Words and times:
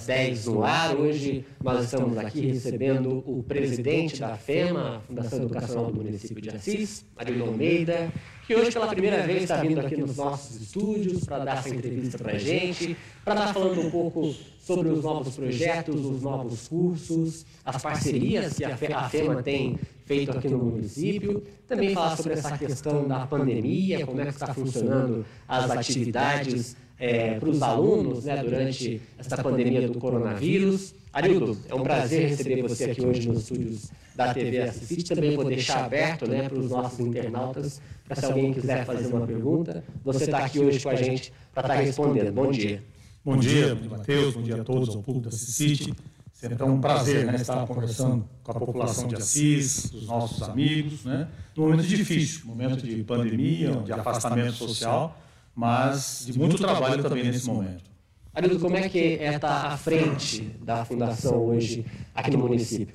das 0.00 0.06
10 0.06 0.46
no 0.46 0.64
ar. 0.64 0.96
Hoje 0.96 1.44
nós 1.62 1.84
estamos 1.84 2.16
aqui 2.16 2.46
recebendo 2.46 3.22
o 3.26 3.42
presidente 3.42 4.18
da 4.18 4.36
FEMA, 4.36 5.02
Fundação 5.06 5.42
Educacional 5.42 5.92
do 5.92 6.02
Município 6.02 6.40
de 6.40 6.50
Assis, 6.50 7.04
Marildo 7.16 7.44
Almeida, 7.44 8.10
que 8.46 8.54
hoje 8.54 8.72
pela 8.72 8.86
primeira 8.86 9.26
vez 9.26 9.42
está 9.42 9.56
vindo 9.56 9.78
aqui 9.80 9.96
nos 9.96 10.16
nossos 10.16 10.60
estúdios 10.60 11.24
para 11.24 11.44
dar 11.44 11.58
essa 11.58 11.68
entrevista 11.68 12.18
para 12.18 12.32
a 12.32 12.38
gente, 12.38 12.96
para 13.24 13.34
estar 13.34 13.54
falando 13.54 13.80
um 13.80 13.90
pouco 13.90 14.34
sobre 14.60 14.88
os 14.88 15.02
novos 15.02 15.36
projetos, 15.36 16.04
os 16.04 16.22
novos 16.22 16.68
cursos, 16.68 17.44
as 17.64 17.82
parcerias 17.82 18.56
que 18.56 18.64
a 18.64 19.08
FEMA 19.08 19.42
tem 19.42 19.78
feito 20.04 20.30
aqui 20.30 20.48
no 20.48 20.58
município, 20.58 21.42
também 21.68 21.94
falar 21.94 22.16
sobre 22.16 22.32
essa 22.32 22.56
questão 22.56 23.06
da 23.06 23.26
pandemia, 23.26 24.06
como 24.06 24.20
é 24.20 24.24
que 24.24 24.30
está 24.30 24.54
funcionando 24.54 25.24
as 25.46 25.70
atividades 25.70 26.76
é, 27.00 27.38
para 27.40 27.48
os 27.48 27.62
alunos 27.62 28.24
né, 28.24 28.36
durante 28.42 29.00
essa 29.18 29.42
pandemia 29.42 29.88
do 29.88 29.98
coronavírus. 29.98 30.94
Arildo, 31.10 31.58
é 31.68 31.74
um 31.74 31.82
prazer 31.82 32.28
receber 32.28 32.62
você 32.62 32.84
aqui 32.84 33.04
hoje 33.04 33.26
nos 33.26 33.40
estúdios 33.40 33.90
da 34.14 34.34
TV 34.34 34.60
Assist. 34.60 35.08
Também 35.08 35.34
vou 35.34 35.46
deixar 35.46 35.86
aberto 35.86 36.28
né, 36.28 36.46
para 36.48 36.58
os 36.58 36.70
nossos 36.70 37.00
internautas, 37.00 37.80
para 38.06 38.16
se 38.16 38.26
alguém 38.26 38.52
quiser 38.52 38.84
fazer 38.84 39.06
uma 39.12 39.26
pergunta, 39.26 39.82
você 40.04 40.24
está 40.24 40.44
aqui 40.44 40.60
hoje 40.60 40.78
com 40.78 40.90
a 40.90 40.94
gente 40.94 41.32
para 41.54 41.62
estar 41.62 41.74
tá 41.74 41.80
respondendo. 41.80 42.32
Bom 42.32 42.50
dia. 42.50 42.82
Bom 43.24 43.36
dia, 43.36 43.74
Matheus, 43.74 44.34
bom 44.34 44.42
dia 44.42 44.60
a 44.60 44.64
todos, 44.64 44.94
ao 44.94 45.02
público 45.02 45.28
da 45.30 45.34
Assist. 45.34 45.92
Sempre 46.32 46.62
é 46.62 46.64
um 46.64 46.80
prazer 46.80 47.26
né, 47.26 47.34
estar 47.36 47.66
conversando 47.66 48.26
com 48.42 48.50
a 48.52 48.54
população 48.54 49.08
de 49.08 49.16
Assis, 49.16 49.92
os 49.92 50.06
nossos 50.06 50.42
amigos, 50.42 51.04
né, 51.04 51.28
num 51.54 51.64
momento 51.64 51.86
difícil, 51.86 52.46
momento 52.46 52.86
de 52.86 53.02
pandemia, 53.04 53.72
de 53.72 53.92
afastamento 53.92 54.54
social, 54.54 55.18
mas 55.54 56.24
de 56.26 56.38
muito 56.38 56.56
trabalho 56.58 57.02
também 57.02 57.24
nesse 57.24 57.46
momento. 57.46 57.90
Arildo, 58.32 58.60
como 58.60 58.76
é 58.76 58.88
que 58.88 58.98
é 58.98 59.34
estar 59.34 59.66
à 59.66 59.76
frente 59.76 60.42
da 60.62 60.84
Fundação 60.84 61.44
hoje 61.44 61.84
aqui 62.14 62.30
no 62.30 62.38
município? 62.38 62.94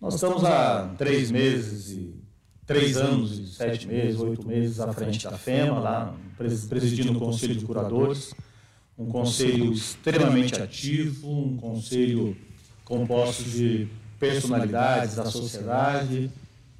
Nós 0.00 0.14
estamos 0.14 0.44
há 0.44 0.94
três 0.96 1.30
meses 1.30 1.90
e 1.90 2.22
três 2.66 2.96
anos 2.96 3.38
e 3.38 3.46
sete 3.48 3.86
meses, 3.86 4.20
oito 4.20 4.46
meses 4.46 4.80
à 4.80 4.92
frente 4.92 5.24
da 5.24 5.36
FEMA, 5.36 5.78
lá 5.78 6.14
presidindo 6.68 7.12
o 7.12 7.18
Conselho 7.18 7.54
de 7.54 7.64
Curadores, 7.64 8.32
um 8.96 9.06
conselho 9.06 9.72
extremamente 9.72 10.60
ativo, 10.60 11.28
um 11.28 11.56
conselho 11.56 12.36
composto 12.84 13.42
de 13.44 13.88
personalidades 14.18 15.16
da 15.16 15.24
sociedade, 15.24 16.30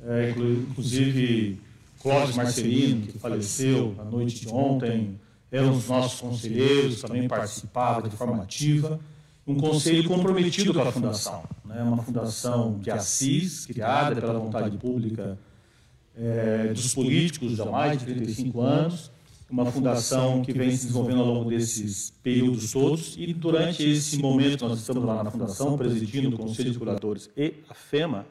é, 0.04 0.30
inclusive 0.30 1.60
Cláudio 2.02 2.36
Marcelino, 2.36 3.06
que 3.06 3.18
faleceu 3.18 3.94
na 3.96 4.04
noite 4.04 4.40
de 4.40 4.48
ontem, 4.48 5.20
eram 5.52 5.72
os 5.72 5.86
nossos 5.86 6.20
conselheiros, 6.20 7.00
também 7.00 7.28
participava 7.28 8.08
de 8.08 8.16
forma 8.16 8.42
ativa. 8.42 8.98
Um 9.46 9.54
conselho 9.56 10.08
comprometido 10.08 10.74
com 10.74 10.80
a 10.80 10.90
fundação, 10.90 11.44
né? 11.64 11.82
uma 11.82 12.02
fundação 12.02 12.78
de 12.80 12.90
Assis, 12.90 13.66
criada 13.66 14.20
pela 14.20 14.38
vontade 14.38 14.76
pública 14.76 15.38
é, 16.16 16.72
dos 16.72 16.92
políticos 16.94 17.60
há 17.60 17.66
mais 17.66 17.98
de 17.98 18.06
35 18.06 18.60
anos, 18.60 19.10
uma 19.50 19.66
fundação 19.66 20.42
que 20.42 20.52
vem 20.52 20.70
se 20.70 20.86
desenvolvendo 20.86 21.20
ao 21.20 21.26
longo 21.26 21.50
desses 21.50 22.12
períodos 22.22 22.72
todos, 22.72 23.14
e 23.18 23.32
durante 23.34 23.88
esse 23.88 24.16
momento 24.18 24.66
nós 24.66 24.80
estamos 24.80 25.04
lá 25.04 25.22
na 25.22 25.30
fundação, 25.30 25.76
presidindo 25.76 26.34
o 26.34 26.38
Conselho 26.38 26.72
de 26.72 26.78
Curadores 26.78 27.30
e 27.36 27.54
a 27.68 27.74
FEMA, 27.74 28.26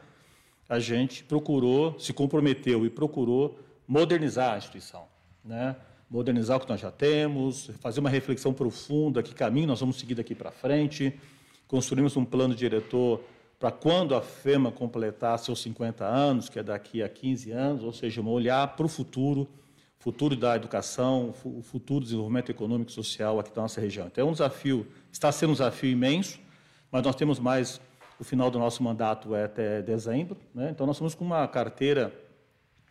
a 0.71 0.79
gente 0.79 1.21
procurou, 1.25 1.99
se 1.99 2.13
comprometeu 2.13 2.85
e 2.85 2.89
procurou 2.89 3.59
modernizar 3.85 4.53
a 4.53 4.57
instituição, 4.57 5.03
né? 5.43 5.75
modernizar 6.09 6.55
o 6.55 6.61
que 6.61 6.69
nós 6.69 6.79
já 6.79 6.89
temos, 6.89 7.69
fazer 7.81 7.99
uma 7.99 8.09
reflexão 8.09 8.53
profunda, 8.53 9.21
que 9.21 9.35
caminho 9.35 9.67
nós 9.67 9.81
vamos 9.81 9.99
seguir 9.99 10.15
daqui 10.15 10.33
para 10.33 10.49
frente. 10.49 11.19
Construímos 11.67 12.15
um 12.15 12.23
plano 12.23 12.55
diretor 12.55 13.21
para 13.59 13.69
quando 13.69 14.15
a 14.15 14.21
FEMA 14.21 14.71
completar 14.71 15.37
seus 15.39 15.61
50 15.61 16.05
anos, 16.05 16.47
que 16.47 16.57
é 16.57 16.63
daqui 16.63 17.03
a 17.03 17.09
15 17.09 17.51
anos, 17.51 17.83
ou 17.83 17.91
seja, 17.91 18.21
um 18.21 18.29
olhar 18.29 18.65
para 18.77 18.85
o 18.85 18.89
futuro, 18.89 19.49
futuro 19.99 20.37
da 20.37 20.55
educação, 20.55 21.33
o 21.43 21.61
futuro 21.61 21.99
do 21.99 22.05
desenvolvimento 22.05 22.49
econômico 22.49 22.91
e 22.91 22.93
social 22.93 23.41
aqui 23.41 23.53
da 23.53 23.61
nossa 23.61 23.81
região. 23.81 24.07
Então, 24.07 24.25
é 24.25 24.29
um 24.29 24.31
desafio, 24.31 24.87
está 25.11 25.33
sendo 25.33 25.49
um 25.49 25.53
desafio 25.53 25.89
imenso, 25.89 26.39
mas 26.89 27.03
nós 27.03 27.15
temos 27.17 27.39
mais 27.39 27.81
o 28.21 28.23
final 28.23 28.51
do 28.51 28.59
nosso 28.59 28.83
mandato 28.83 29.33
é 29.33 29.45
até 29.45 29.81
dezembro. 29.81 30.37
Né? 30.53 30.69
Então, 30.69 30.85
nós 30.85 30.97
estamos 30.97 31.15
com 31.15 31.25
uma 31.25 31.47
carteira 31.47 32.13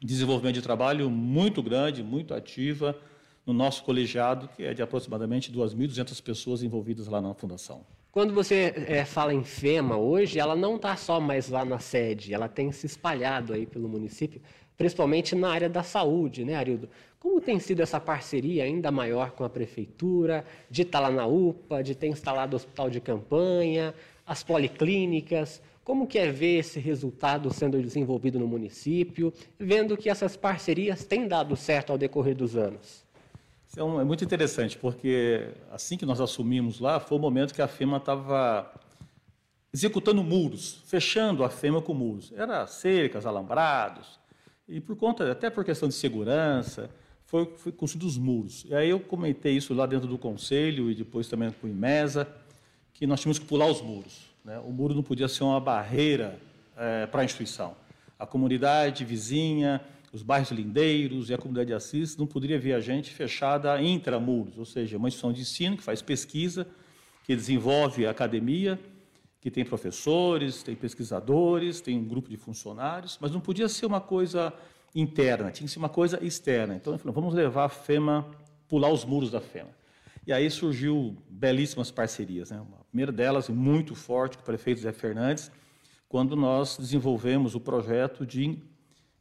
de 0.01 0.09
desenvolvimento 0.09 0.57
de 0.57 0.63
trabalho 0.63 1.09
muito 1.09 1.63
grande, 1.63 2.03
muito 2.03 2.35
ativa 2.35 2.99
no 3.47 3.53
nosso 3.53 3.85
colegiado, 3.85 4.49
que 4.49 4.65
é 4.65 4.75
de 4.75 4.83
aproximadamente 4.83 5.53
2.200 5.53 6.21
pessoas 6.21 6.65
envolvidas 6.65 7.07
lá 7.07 7.21
na 7.21 7.33
Fundação. 7.33 7.87
Quando 8.11 8.35
você 8.35 8.75
é, 8.89 9.05
fala 9.05 9.33
em 9.33 9.45
FEMA 9.45 9.97
hoje, 9.97 10.41
ela 10.41 10.57
não 10.57 10.75
está 10.75 10.97
só 10.97 11.21
mais 11.21 11.49
lá 11.49 11.65
na 11.65 11.79
sede, 11.79 12.35
ela 12.35 12.49
tem 12.49 12.73
se 12.73 12.87
espalhado 12.87 13.53
aí 13.53 13.67
pelo 13.67 13.89
município, 13.89 14.43
principalmente 14.77 15.37
na 15.37 15.49
área 15.49 15.69
da 15.69 15.85
saúde, 15.85 16.45
né, 16.45 16.57
Arildo? 16.57 16.89
Como 17.21 17.41
tem 17.41 17.61
sido 17.61 17.83
essa 17.83 18.01
parceria 18.01 18.65
ainda 18.65 18.91
maior 18.91 19.31
com 19.31 19.45
a 19.45 19.49
prefeitura, 19.49 20.45
de 20.69 20.83
estar 20.83 20.99
lá 20.99 21.11
na 21.11 21.25
UPA, 21.25 21.85
de 21.85 21.95
ter 21.95 22.09
instalado 22.09 22.57
hospital 22.57 22.91
de 22.91 23.01
campanha, 23.01 23.95
as 24.31 24.45
policlínicas. 24.45 25.61
Como 25.83 26.07
que 26.07 26.17
é 26.17 26.31
ver 26.31 26.59
esse 26.61 26.79
resultado 26.79 27.53
sendo 27.53 27.83
desenvolvido 27.83 28.39
no 28.39 28.47
município, 28.47 29.33
vendo 29.59 29.97
que 29.97 30.09
essas 30.09 30.37
parcerias 30.37 31.05
têm 31.05 31.27
dado 31.27 31.57
certo 31.57 31.91
ao 31.91 31.99
decorrer 31.99 32.37
dos 32.37 32.55
anos? 32.55 33.05
Isso 33.67 33.81
é, 33.81 34.05
muito 34.05 34.23
interessante, 34.23 34.79
porque 34.79 35.49
assim 35.73 35.97
que 35.97 36.07
nós 36.07 36.21
assumimos 36.21 36.79
lá, 36.79 37.01
foi 37.01 37.19
o 37.19 37.21
momento 37.21 37.53
que 37.53 37.61
a 37.61 37.67
FEMA 37.67 37.97
estava 37.97 38.73
executando 39.75 40.23
muros, 40.23 40.81
fechando 40.87 41.43
a 41.43 41.51
FEMA 41.51 41.83
com 41.83 41.93
muros. 41.93 42.33
Era 42.37 42.69
cercas, 42.69 43.27
alambrados, 43.27 44.21
e 44.69 44.81
por 44.81 44.95
conta, 44.95 45.33
até 45.33 45.51
por 45.51 45.65
questão 45.65 45.89
de 45.89 45.95
segurança, 45.95 46.89
foi, 47.27 47.53
foi 47.57 47.73
construídos 47.73 48.13
os 48.13 48.19
muros. 48.19 48.65
E 48.69 48.75
aí 48.77 48.91
eu 48.91 49.01
comentei 49.01 49.57
isso 49.57 49.75
lá 49.75 49.87
dentro 49.87 50.07
do 50.07 50.17
conselho 50.17 50.89
e 50.89 50.95
depois 50.95 51.27
também 51.27 51.51
com 51.51 51.67
o 51.67 51.71
IMESA, 51.71 52.29
que 53.01 53.07
nós 53.07 53.19
tínhamos 53.19 53.39
que 53.39 53.47
pular 53.47 53.67
os 53.67 53.81
muros. 53.81 54.27
Né? 54.45 54.59
O 54.59 54.71
muro 54.71 54.95
não 54.95 55.03
podia 55.03 55.27
ser 55.27 55.43
uma 55.43 55.59
barreira 55.59 56.39
é, 56.77 57.07
para 57.07 57.23
a 57.23 57.25
instituição. 57.25 57.75
A 58.19 58.27
comunidade 58.27 59.07
vizinha, 59.07 59.81
os 60.13 60.23
bairros 60.23 60.51
lindeiros 60.51 61.31
e 61.31 61.35
a 61.35 61.39
comunidade 61.39 61.69
de 61.69 61.73
Assis 61.73 62.15
não 62.15 62.27
poderia 62.27 62.59
ver 62.59 62.75
a 62.75 62.81
gente 62.81 63.11
fechada 63.11 63.81
intramuros, 63.81 64.59
ou 64.59 64.67
seja, 64.67 64.99
uma 64.99 65.09
instituição 65.09 65.33
de 65.33 65.41
ensino 65.41 65.79
que 65.79 65.83
faz 65.83 66.03
pesquisa, 66.03 66.67
que 67.25 67.35
desenvolve 67.35 68.07
academia, 68.07 68.79
que 69.41 69.51
tem 69.51 69.65
professores, 69.65 70.63
tem 70.63 70.75
pesquisadores, 70.75 71.81
tem 71.81 71.97
um 71.97 72.05
grupo 72.05 72.29
de 72.29 72.37
funcionários, 72.37 73.17
mas 73.19 73.31
não 73.31 73.41
podia 73.41 73.67
ser 73.67 73.87
uma 73.87 74.01
coisa 74.03 74.53
interna, 74.95 75.51
tinha 75.51 75.67
que 75.67 75.73
ser 75.73 75.79
uma 75.79 75.89
coisa 75.89 76.23
externa. 76.23 76.75
Então, 76.75 76.99
falou, 76.99 77.15
vamos 77.15 77.33
levar 77.33 77.65
a 77.65 77.69
FEMA, 77.71 78.27
pular 78.69 78.91
os 78.93 79.07
muros 79.07 79.31
da 79.31 79.41
FEMA. 79.41 79.80
E 80.31 80.33
aí 80.33 80.49
surgiu 80.49 81.17
belíssimas 81.29 81.91
parcerias. 81.91 82.53
Né? 82.53 82.65
A 82.79 82.85
primeira 82.85 83.11
delas, 83.11 83.49
muito 83.49 83.97
forte, 83.97 84.37
com 84.37 84.45
o 84.45 84.47
prefeito 84.47 84.81
Zé 84.81 84.93
Fernandes, 84.93 85.51
quando 86.09 86.37
nós 86.37 86.77
desenvolvemos 86.79 87.57
o 87.57 87.61
projeto 87.61 88.25
de 88.25 88.57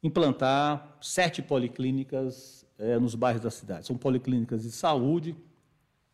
implantar 0.03 0.99
sete 1.01 1.41
policlínicas 1.41 2.63
é, 2.77 2.99
nos 2.99 3.15
bairros 3.15 3.41
da 3.41 3.49
cidade. 3.49 3.87
São 3.87 3.97
policlínicas 3.97 4.61
de 4.61 4.69
saúde, 4.69 5.35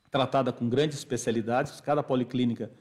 tratada 0.09 0.53
com 0.53 0.69
grandes 0.69 0.97
especialidades. 0.97 1.81
Cada 1.81 2.01
policlínica 2.01 2.71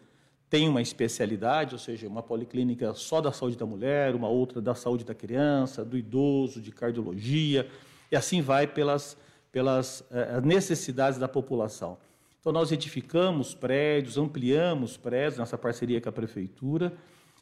tem 0.49 0.69
uma 0.69 0.81
especialidade, 0.81 1.75
ou 1.75 1.81
seja, 1.81 2.07
uma 2.07 2.23
policlínica 2.23 2.95
só 2.95 3.21
da 3.21 3.33
saúde 3.33 3.57
da 3.57 3.67
mulher, 3.67 4.15
uma 4.15 4.29
outra 4.29 4.63
da 4.63 4.77
saúde 4.77 5.05
da 5.05 5.17
criança, 5.17 5.85
do 5.85 5.99
idoso, 5.99 6.61
de 6.61 6.71
cardiologia, 6.71 7.69
e 8.09 8.15
assim 8.15 8.41
vai 8.41 8.69
pelas 8.69 9.17
pelas 9.55 10.05
eh, 10.11 10.41
necessidades 10.41 11.17
da 11.17 11.29
população. 11.29 11.97
Então, 12.41 12.53
nós 12.53 12.73
edificamos 12.73 13.55
prédios, 13.55 14.19
ampliamos 14.19 14.97
prédios 14.97 15.39
nessa 15.39 15.57
parceria 15.57 16.01
com 16.01 16.09
a 16.09 16.13
Prefeitura 16.13 16.93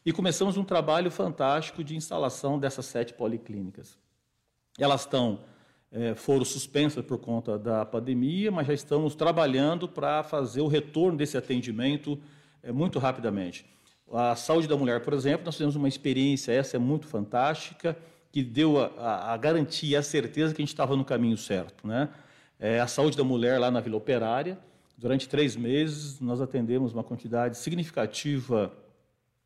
e 0.05 0.13
começamos 0.13 0.55
um 0.55 0.63
trabalho 0.63 1.09
fantástico 1.09 1.83
de 1.83 1.95
instalação 1.95 2.59
dessas 2.59 2.85
sete 2.85 3.15
policlínicas. 3.15 3.97
Elas 4.77 5.01
estão, 5.01 5.39
eh, 5.91 6.13
foram 6.13 6.45
suspensas 6.45 7.03
por 7.03 7.17
conta 7.17 7.57
da 7.57 7.83
pandemia, 7.83 8.51
mas 8.51 8.67
já 8.67 8.75
estamos 8.75 9.15
trabalhando 9.15 9.89
para 9.89 10.21
fazer 10.21 10.61
o 10.61 10.67
retorno 10.67 11.17
desse 11.17 11.35
atendimento 11.35 12.19
eh, 12.61 12.71
muito 12.71 12.99
rapidamente. 12.99 13.65
A 14.11 14.35
saúde 14.35 14.67
da 14.67 14.77
mulher, 14.77 15.01
por 15.01 15.13
exemplo, 15.13 15.47
nós 15.47 15.57
temos 15.57 15.75
uma 15.75 15.87
experiência, 15.87 16.51
essa 16.51 16.77
é 16.77 16.79
muito 16.79 17.07
fantástica, 17.07 17.97
que 18.33 18.41
deu 18.41 18.79
a, 18.79 19.31
a 19.31 19.37
garantia, 19.37 19.99
a 19.99 20.01
certeza 20.01 20.55
que 20.55 20.61
a 20.61 20.65
gente 20.65 20.73
estava 20.73 20.97
no 20.97 21.05
caminho 21.05 21.37
certo. 21.37 21.87
Né? 21.87 22.09
É, 22.59 22.79
a 22.79 22.87
saúde 22.87 23.15
da 23.15 23.23
mulher 23.23 23.59
lá 23.59 23.69
na 23.69 23.79
Vila 23.79 23.95
Operária, 23.95 24.57
durante 24.97 25.29
três 25.29 25.55
meses, 25.55 26.19
nós 26.19 26.41
atendemos 26.41 26.93
uma 26.93 27.03
quantidade 27.03 27.59
significativa 27.59 28.73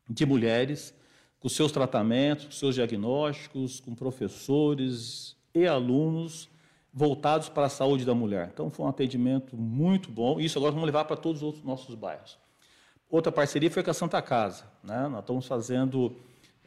de 0.08 0.24
mulheres 0.24 0.94
com 1.38 1.50
seus 1.50 1.70
tratamentos, 1.70 2.46
com 2.46 2.50
seus 2.50 2.74
diagnósticos, 2.74 3.78
com 3.78 3.94
professores 3.94 5.36
e 5.54 5.66
alunos 5.66 6.48
voltados 6.90 7.50
para 7.50 7.66
a 7.66 7.68
saúde 7.68 8.06
da 8.06 8.14
mulher. 8.14 8.48
Então, 8.54 8.70
foi 8.70 8.86
um 8.86 8.88
atendimento 8.88 9.54
muito 9.54 10.10
bom. 10.10 10.40
Isso 10.40 10.58
agora 10.58 10.72
vamos 10.72 10.86
levar 10.86 11.04
para 11.04 11.16
todos 11.16 11.42
os 11.42 11.46
outros 11.46 11.62
nossos 11.62 11.94
bairros. 11.94 12.38
Outra 13.10 13.30
parceria 13.30 13.70
foi 13.70 13.82
com 13.82 13.90
a 13.90 13.94
Santa 13.94 14.22
Casa. 14.22 14.64
Né? 14.82 15.08
Nós 15.08 15.20
estamos 15.20 15.46
fazendo 15.46 16.16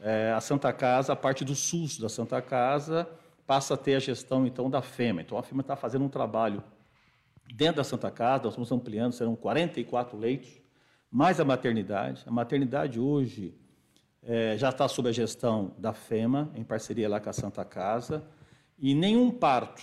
é, 0.02 0.32
a 0.32 0.40
Santa 0.40 0.72
Casa, 0.72 1.12
a 1.12 1.16
parte 1.16 1.44
do 1.44 1.54
SUS 1.54 1.98
da 1.98 2.08
Santa 2.08 2.42
Casa 2.42 3.08
passa 3.46 3.74
a 3.74 3.76
ter 3.76 3.94
a 3.94 3.98
gestão, 4.00 4.46
então, 4.46 4.68
da 4.68 4.82
FEMA. 4.82 5.22
Então, 5.22 5.38
a 5.38 5.42
FEMA 5.42 5.60
está 5.60 5.76
fazendo 5.76 6.04
um 6.04 6.08
trabalho 6.08 6.62
dentro 7.54 7.76
da 7.76 7.84
Santa 7.84 8.10
Casa, 8.10 8.44
nós 8.44 8.52
estamos 8.52 8.72
ampliando, 8.72 9.12
serão 9.12 9.36
44 9.36 10.18
leitos, 10.18 10.50
mais 11.10 11.38
a 11.38 11.44
maternidade. 11.44 12.24
A 12.26 12.30
maternidade 12.30 12.98
hoje 12.98 13.54
é, 14.22 14.56
já 14.56 14.70
está 14.70 14.88
sob 14.88 15.08
a 15.08 15.12
gestão 15.12 15.74
da 15.78 15.92
FEMA, 15.92 16.50
em 16.54 16.64
parceria 16.64 17.08
lá 17.08 17.20
com 17.20 17.30
a 17.30 17.32
Santa 17.32 17.64
Casa, 17.64 18.24
e 18.78 18.94
nenhum 18.94 19.30
parto, 19.30 19.82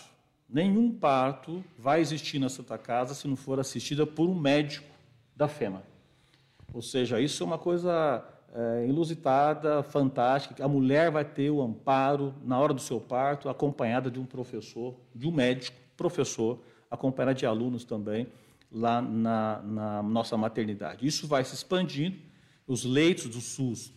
nenhum 0.49 0.91
parto 0.91 1.63
vai 1.77 2.01
existir 2.01 2.39
na 2.39 2.49
Santa 2.49 2.77
Casa 2.77 3.13
se 3.13 3.27
não 3.27 3.35
for 3.35 3.59
assistida 3.59 4.05
por 4.05 4.27
um 4.27 4.35
médico 4.35 4.89
da 5.35 5.47
FEMA. 5.47 5.83
Ou 6.73 6.81
seja, 6.81 7.21
isso 7.21 7.43
é 7.43 7.45
uma 7.45 7.57
coisa 7.57 8.23
é, 8.53 8.87
inusitada, 8.87 9.83
fantástica. 9.83 10.63
A 10.63 10.67
mulher 10.67 11.11
vai 11.11 11.23
ter 11.23 11.49
o 11.49 11.61
amparo 11.61 12.33
na 12.43 12.59
hora 12.59 12.73
do 12.73 12.81
seu 12.81 12.99
parto, 12.99 13.49
acompanhada 13.49 14.09
de 14.09 14.19
um 14.19 14.25
professor, 14.25 14.95
de 15.13 15.27
um 15.27 15.31
médico, 15.31 15.77
professor, 15.95 16.59
acompanhada 16.89 17.33
de 17.33 17.45
alunos 17.45 17.83
também, 17.83 18.27
lá 18.71 19.01
na, 19.01 19.61
na 19.61 20.03
nossa 20.03 20.37
maternidade. 20.37 21.05
Isso 21.05 21.27
vai 21.27 21.43
se 21.43 21.53
expandindo. 21.55 22.17
Os 22.67 22.83
leitos 22.83 23.25
do 23.25 23.41
SUS, 23.41 23.91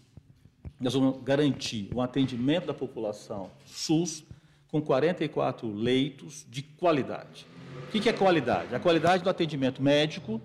nós 0.81 0.95
vamos 0.95 1.23
garantir 1.23 1.91
o 1.95 2.01
atendimento 2.01 2.67
da 2.67 2.75
população 2.75 3.51
SUS 3.67 4.25
com 4.69 4.81
44 4.81 5.71
leitos 5.71 6.47
de 6.49 6.63
qualidade. 6.63 7.47
O 7.89 7.93
que 7.93 8.09
é 8.09 8.13
qualidade? 8.13 8.75
A 8.75 8.81
qualidade 8.81 9.23
do 9.23 9.29
atendimento 9.29 9.83
médico, 9.83 10.41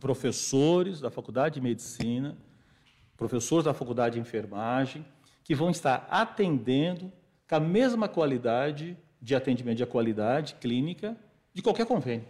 professores 0.00 1.00
da 1.00 1.10
Faculdade 1.10 1.54
de 1.54 1.60
Medicina, 1.60 2.36
professores 3.18 3.64
da 3.64 3.74
Faculdade 3.74 4.14
de 4.14 4.20
Enfermagem, 4.20 5.04
que 5.44 5.54
vão 5.54 5.70
estar 5.70 6.06
atendendo 6.08 7.12
com 7.48 7.54
a 7.56 7.60
mesma 7.60 8.08
qualidade 8.08 8.96
de 9.20 9.34
atendimento 9.34 9.78
de 9.78 9.86
qualidade 9.86 10.54
clínica 10.54 11.16
de 11.52 11.60
qualquer 11.60 11.84
convênio. 11.84 12.26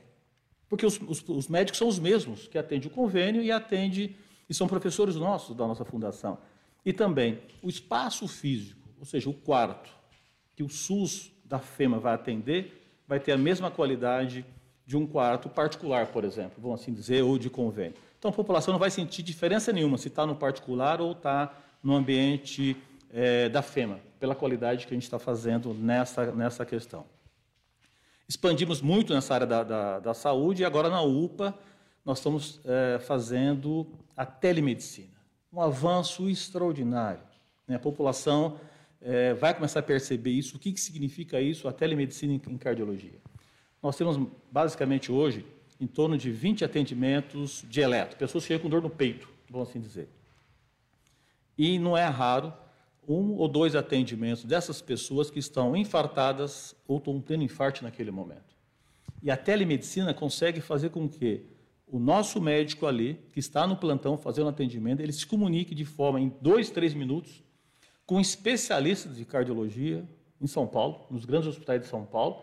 Porque 0.68 0.86
os, 0.86 0.98
os, 1.06 1.22
os 1.28 1.46
médicos 1.46 1.78
são 1.78 1.88
os 1.88 1.98
mesmos 1.98 2.48
que 2.48 2.56
atendem 2.56 2.90
o 2.90 2.94
convênio 2.94 3.42
e 3.42 3.52
atendem, 3.52 4.16
e 4.48 4.54
são 4.54 4.66
professores 4.66 5.14
nossos 5.14 5.54
da 5.54 5.66
nossa 5.66 5.84
fundação. 5.84 6.38
E 6.84 6.92
também 6.92 7.38
o 7.62 7.68
espaço 7.68 8.26
físico, 8.26 8.88
ou 8.98 9.04
seja, 9.04 9.28
o 9.28 9.34
quarto, 9.34 9.90
que 10.56 10.62
o 10.62 10.68
SUS 10.68 11.30
da 11.44 11.58
FEMA 11.58 11.98
vai 11.98 12.14
atender, 12.14 12.90
vai 13.06 13.20
ter 13.20 13.32
a 13.32 13.38
mesma 13.38 13.70
qualidade 13.70 14.44
de 14.86 14.96
um 14.96 15.06
quarto 15.06 15.50
particular, 15.50 16.06
por 16.06 16.24
exemplo, 16.24 16.62
vamos 16.62 16.80
assim 16.80 16.94
dizer, 16.94 17.22
ou 17.22 17.38
de 17.38 17.50
convênio. 17.50 17.94
Então 18.18 18.30
a 18.30 18.34
população 18.34 18.72
não 18.72 18.78
vai 18.78 18.90
sentir 18.90 19.22
diferença 19.22 19.72
nenhuma 19.72 19.96
se 19.96 20.08
está 20.08 20.26
no 20.26 20.34
particular 20.34 21.00
ou 21.00 21.12
está 21.12 21.54
no 21.82 21.94
ambiente 21.94 22.76
é, 23.12 23.48
da 23.48 23.62
FEMA, 23.62 24.00
pela 24.18 24.34
qualidade 24.34 24.86
que 24.86 24.92
a 24.92 24.96
gente 24.96 25.04
está 25.04 25.18
fazendo 25.18 25.72
nessa, 25.72 26.32
nessa 26.32 26.66
questão. 26.66 27.06
Expandimos 28.28 28.82
muito 28.82 29.14
nessa 29.14 29.34
área 29.34 29.46
da, 29.46 29.62
da, 29.62 29.98
da 30.00 30.14
saúde 30.14 30.62
e 30.62 30.64
agora 30.64 30.90
na 30.90 31.00
UPA 31.00 31.54
nós 32.04 32.18
estamos 32.18 32.60
é, 32.64 32.98
fazendo 32.98 33.86
a 34.16 34.26
telemedicina. 34.26 35.16
Um 35.52 35.60
avanço 35.60 36.28
extraordinário. 36.28 37.20
Né? 37.66 37.76
A 37.76 37.78
população 37.78 38.58
é, 39.00 39.32
vai 39.34 39.54
começar 39.54 39.80
a 39.80 39.82
perceber 39.82 40.30
isso. 40.30 40.56
O 40.56 40.58
que, 40.58 40.72
que 40.72 40.80
significa 40.80 41.40
isso, 41.40 41.68
a 41.68 41.72
telemedicina 41.72 42.32
em, 42.32 42.42
em 42.48 42.58
cardiologia? 42.58 43.18
Nós 43.82 43.96
temos 43.96 44.18
basicamente 44.50 45.12
hoje 45.12 45.46
em 45.80 45.86
torno 45.86 46.18
de 46.18 46.30
20 46.30 46.64
atendimentos 46.64 47.64
de 47.68 47.80
eletro, 47.80 48.16
pessoas 48.16 48.44
que 48.44 48.48
chegam 48.48 48.62
com 48.62 48.68
dor 48.68 48.82
no 48.82 48.90
peito, 48.90 49.28
vamos 49.48 49.68
assim 49.68 49.80
dizer. 49.80 50.08
E 51.56 51.78
não 51.78 51.96
é 51.96 52.06
raro 52.06 52.52
um 53.08 53.36
ou 53.36 53.48
dois 53.48 53.74
atendimentos 53.74 54.44
dessas 54.44 54.82
pessoas 54.82 55.30
que 55.30 55.38
estão 55.38 55.74
infartadas 55.74 56.74
ou 56.86 56.98
estão 56.98 57.20
tendo 57.20 57.42
infarto 57.42 57.82
naquele 57.82 58.10
momento. 58.10 58.56
E 59.22 59.30
a 59.30 59.36
telemedicina 59.36 60.12
consegue 60.12 60.60
fazer 60.60 60.90
com 60.90 61.08
que 61.08 61.46
o 61.86 61.98
nosso 61.98 62.40
médico 62.40 62.86
ali, 62.86 63.18
que 63.32 63.40
está 63.40 63.66
no 63.66 63.76
plantão 63.76 64.18
fazendo 64.18 64.48
atendimento, 64.48 65.00
ele 65.00 65.12
se 65.12 65.26
comunique 65.26 65.74
de 65.74 65.86
forma 65.86 66.20
em 66.20 66.32
dois, 66.40 66.70
três 66.70 66.92
minutos 66.92 67.42
com 68.04 68.20
especialistas 68.20 69.16
de 69.16 69.24
cardiologia 69.24 70.06
em 70.40 70.46
São 70.46 70.66
Paulo, 70.66 71.06
nos 71.10 71.24
grandes 71.24 71.48
hospitais 71.48 71.80
de 71.82 71.88
São 71.88 72.04
Paulo. 72.04 72.42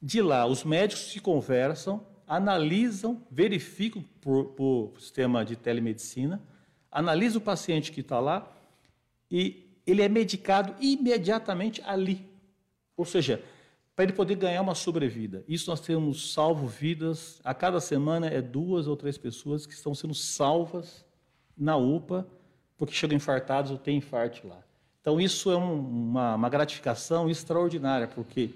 De 0.00 0.22
lá, 0.22 0.46
os 0.46 0.64
médicos 0.64 1.10
se 1.10 1.20
conversam 1.20 2.04
analisam, 2.26 3.22
verificam 3.30 4.04
por, 4.20 4.46
por 4.46 4.92
sistema 4.98 5.44
de 5.44 5.56
telemedicina, 5.56 6.40
analisa 6.90 7.38
o 7.38 7.40
paciente 7.40 7.92
que 7.92 8.00
está 8.00 8.20
lá 8.20 8.50
e 9.30 9.64
ele 9.86 10.02
é 10.02 10.08
medicado 10.08 10.74
imediatamente 10.80 11.82
ali. 11.84 12.24
Ou 12.96 13.04
seja, 13.04 13.42
para 13.94 14.04
ele 14.04 14.12
poder 14.12 14.36
ganhar 14.36 14.62
uma 14.62 14.74
sobrevida. 14.74 15.44
Isso 15.46 15.70
nós 15.70 15.80
temos 15.80 16.32
salvo 16.32 16.66
vidas. 16.66 17.40
A 17.44 17.54
cada 17.54 17.80
semana 17.80 18.26
é 18.26 18.40
duas 18.40 18.86
ou 18.86 18.96
três 18.96 19.16
pessoas 19.16 19.66
que 19.66 19.72
estão 19.72 19.94
sendo 19.94 20.14
salvas 20.14 21.04
na 21.56 21.76
UPA 21.76 22.26
porque 22.76 22.94
chegam 22.94 23.16
infartados 23.16 23.70
ou 23.70 23.78
têm 23.78 23.98
infarto 23.98 24.46
lá. 24.48 24.60
Então 25.00 25.20
isso 25.20 25.50
é 25.50 25.56
um, 25.56 25.80
uma, 25.80 26.34
uma 26.34 26.48
gratificação 26.48 27.28
extraordinária, 27.28 28.08
porque 28.08 28.50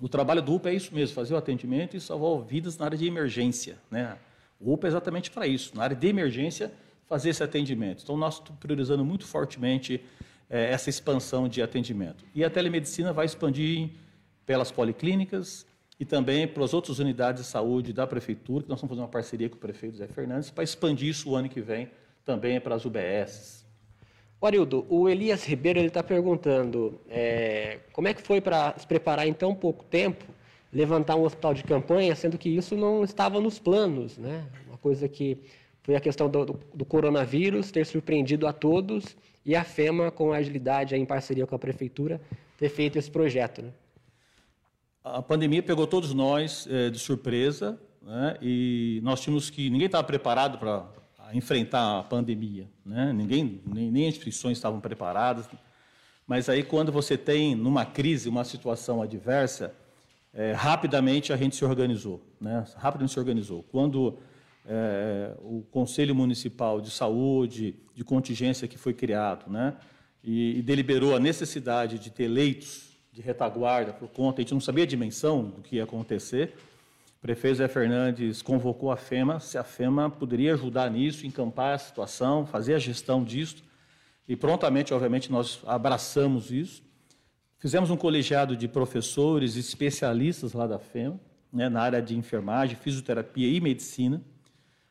o 0.00 0.08
trabalho 0.08 0.42
do 0.42 0.54
UPA 0.54 0.70
é 0.70 0.74
isso 0.74 0.94
mesmo, 0.94 1.14
fazer 1.14 1.34
o 1.34 1.36
atendimento 1.36 1.96
e 1.96 2.00
salvar 2.00 2.44
vidas 2.44 2.76
na 2.78 2.86
área 2.86 2.98
de 2.98 3.06
emergência. 3.06 3.78
Né? 3.90 4.16
O 4.60 4.72
UPA 4.72 4.86
é 4.86 4.88
exatamente 4.88 5.30
para 5.30 5.46
isso, 5.46 5.76
na 5.76 5.84
área 5.84 5.96
de 5.96 6.06
emergência, 6.06 6.72
fazer 7.06 7.30
esse 7.30 7.42
atendimento. 7.42 8.02
Então, 8.02 8.16
nós 8.16 8.34
estamos 8.34 8.58
priorizando 8.58 9.04
muito 9.04 9.26
fortemente 9.26 10.02
é, 10.48 10.70
essa 10.70 10.88
expansão 10.90 11.48
de 11.48 11.60
atendimento. 11.62 12.24
E 12.34 12.44
a 12.44 12.50
telemedicina 12.50 13.12
vai 13.12 13.26
expandir 13.26 13.90
pelas 14.46 14.70
policlínicas 14.70 15.66
e 15.98 16.04
também 16.04 16.48
pelas 16.48 16.74
outras 16.74 16.98
unidades 16.98 17.44
de 17.44 17.48
saúde 17.48 17.92
da 17.92 18.06
Prefeitura, 18.06 18.64
que 18.64 18.68
nós 18.68 18.78
estamos 18.78 18.90
fazendo 18.90 19.04
uma 19.04 19.10
parceria 19.10 19.48
com 19.48 19.56
o 19.56 19.58
prefeito 19.58 19.96
Zé 19.96 20.06
Fernandes, 20.08 20.50
para 20.50 20.64
expandir 20.64 21.08
isso 21.08 21.30
o 21.30 21.36
ano 21.36 21.48
que 21.48 21.60
vem 21.60 21.90
também 22.24 22.60
para 22.60 22.74
as 22.74 22.84
UBSs, 22.84 23.61
Arildo, 24.46 24.84
o 24.88 25.08
Elias 25.08 25.44
Ribeiro 25.44 25.80
está 25.80 26.02
perguntando 26.02 27.00
é, 27.08 27.78
como 27.92 28.08
é 28.08 28.14
que 28.14 28.22
foi 28.22 28.40
para 28.40 28.74
se 28.78 28.86
preparar 28.86 29.26
em 29.26 29.32
tão 29.32 29.54
pouco 29.54 29.84
tempo 29.84 30.24
levantar 30.72 31.16
um 31.16 31.24
hospital 31.24 31.52
de 31.52 31.62
campanha, 31.62 32.14
sendo 32.16 32.38
que 32.38 32.48
isso 32.48 32.74
não 32.76 33.04
estava 33.04 33.40
nos 33.40 33.58
planos, 33.58 34.16
né? 34.16 34.46
Uma 34.66 34.78
coisa 34.78 35.06
que 35.06 35.38
foi 35.82 35.94
a 35.94 36.00
questão 36.00 36.30
do, 36.30 36.58
do, 36.72 36.84
coronavírus 36.84 37.70
ter 37.70 37.84
surpreendido 37.84 38.46
a 38.46 38.52
todos 38.52 39.16
e 39.44 39.54
a 39.54 39.64
FEMA, 39.64 40.10
com 40.10 40.32
agilidade, 40.32 40.94
em 40.94 41.04
parceria 41.04 41.46
com 41.46 41.54
a 41.54 41.58
prefeitura, 41.58 42.20
ter 42.56 42.68
feito 42.68 42.98
esse 42.98 43.10
projeto. 43.10 43.62
Né? 43.62 43.70
A 45.04 45.20
pandemia 45.20 45.62
pegou 45.62 45.86
todos 45.86 46.14
nós 46.14 46.66
é, 46.70 46.88
de 46.88 46.98
surpresa 46.98 47.78
né? 48.00 48.38
e 48.40 49.00
nós 49.02 49.20
tínhamos 49.20 49.50
que 49.50 49.68
ninguém 49.68 49.86
estava 49.86 50.04
preparado 50.04 50.58
para 50.58 50.86
enfrentar 51.32 52.00
a 52.00 52.02
pandemia. 52.02 52.68
Né? 52.84 53.12
Ninguém, 53.12 53.60
nem, 53.66 53.90
nem 53.90 54.02
as 54.04 54.10
instituições 54.10 54.58
estavam 54.58 54.80
preparadas. 54.80 55.48
Mas 56.26 56.48
aí, 56.48 56.62
quando 56.62 56.92
você 56.92 57.16
tem, 57.16 57.54
numa 57.54 57.84
crise, 57.84 58.28
uma 58.28 58.44
situação 58.44 59.02
adversa, 59.02 59.74
é, 60.32 60.52
rapidamente 60.52 61.32
a 61.32 61.36
gente 61.36 61.56
se 61.56 61.64
organizou. 61.64 62.22
Né? 62.40 62.64
Rapidamente 62.76 63.12
se 63.12 63.18
organizou. 63.18 63.62
Quando 63.64 64.18
é, 64.66 65.34
o 65.40 65.62
Conselho 65.70 66.14
Municipal 66.14 66.80
de 66.80 66.90
Saúde, 66.90 67.74
de 67.94 68.04
contingência 68.04 68.68
que 68.68 68.78
foi 68.78 68.94
criado, 68.94 69.50
né? 69.50 69.74
e, 70.22 70.58
e 70.58 70.62
deliberou 70.62 71.16
a 71.16 71.20
necessidade 71.20 71.98
de 71.98 72.10
ter 72.10 72.28
leitos 72.28 72.92
de 73.12 73.20
retaguarda 73.20 73.92
por 73.92 74.08
conta, 74.08 74.40
a 74.40 74.42
gente 74.42 74.54
não 74.54 74.60
sabia 74.60 74.84
a 74.84 74.86
dimensão 74.86 75.44
do 75.44 75.60
que 75.60 75.76
ia 75.76 75.84
acontecer, 75.84 76.54
prefeito 77.22 77.58
Zé 77.58 77.68
Fernandes 77.68 78.42
convocou 78.42 78.90
a 78.90 78.96
FEMA, 78.96 79.38
se 79.38 79.56
a 79.56 79.62
FEMA 79.62 80.10
poderia 80.10 80.54
ajudar 80.54 80.90
nisso, 80.90 81.24
encampar 81.24 81.74
a 81.74 81.78
situação, 81.78 82.44
fazer 82.44 82.74
a 82.74 82.80
gestão 82.80 83.22
disso. 83.22 83.62
E 84.28 84.34
prontamente, 84.34 84.92
obviamente, 84.92 85.30
nós 85.30 85.62
abraçamos 85.64 86.50
isso. 86.50 86.82
Fizemos 87.58 87.90
um 87.90 87.96
colegiado 87.96 88.56
de 88.56 88.66
professores 88.66 89.54
especialistas 89.54 90.52
lá 90.52 90.66
da 90.66 90.80
FEMA, 90.80 91.20
né, 91.52 91.68
na 91.68 91.80
área 91.80 92.02
de 92.02 92.16
enfermagem, 92.16 92.74
fisioterapia 92.74 93.48
e 93.48 93.60
medicina. 93.60 94.20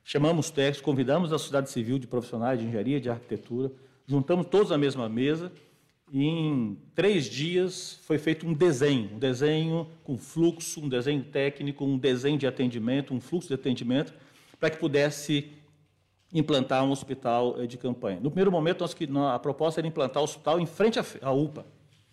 Chamamos 0.01 0.49
técnicos, 0.49 0.81
convidamos 0.81 1.33
a 1.33 1.37
sociedade 1.37 1.69
civil 1.69 1.99
de 1.99 2.07
profissionais 2.07 2.57
de 2.57 2.65
engenharia, 2.65 3.01
de 3.01 3.09
arquitetura, 3.09 3.73
juntamos 4.07 4.47
todos 4.47 4.69
na 4.69 4.77
mesma 4.77 5.09
mesa 5.09 5.51
e 6.11 6.25
em 6.25 6.77
três 6.93 7.25
dias 7.25 7.97
foi 8.03 8.17
feito 8.17 8.45
um 8.45 8.53
desenho, 8.53 9.11
um 9.13 9.19
desenho 9.19 9.87
com 10.03 10.17
fluxo, 10.17 10.81
um 10.81 10.89
desenho 10.89 11.23
técnico, 11.23 11.85
um 11.85 11.97
desenho 11.97 12.37
de 12.37 12.45
atendimento, 12.45 13.13
um 13.13 13.21
fluxo 13.21 13.47
de 13.47 13.53
atendimento, 13.53 14.13
para 14.59 14.69
que 14.69 14.77
pudesse 14.77 15.49
implantar 16.33 16.83
um 16.83 16.91
hospital 16.91 17.61
eh, 17.61 17.65
de 17.65 17.77
campanha. 17.77 18.19
No 18.19 18.29
primeiro 18.29 18.51
momento, 18.51 18.83
a 18.83 19.39
proposta 19.39 19.79
era 19.79 19.87
implantar 19.87 20.21
o 20.21 20.25
hospital 20.25 20.59
em 20.59 20.65
frente 20.65 20.99
à 21.21 21.31
UPA, 21.31 21.65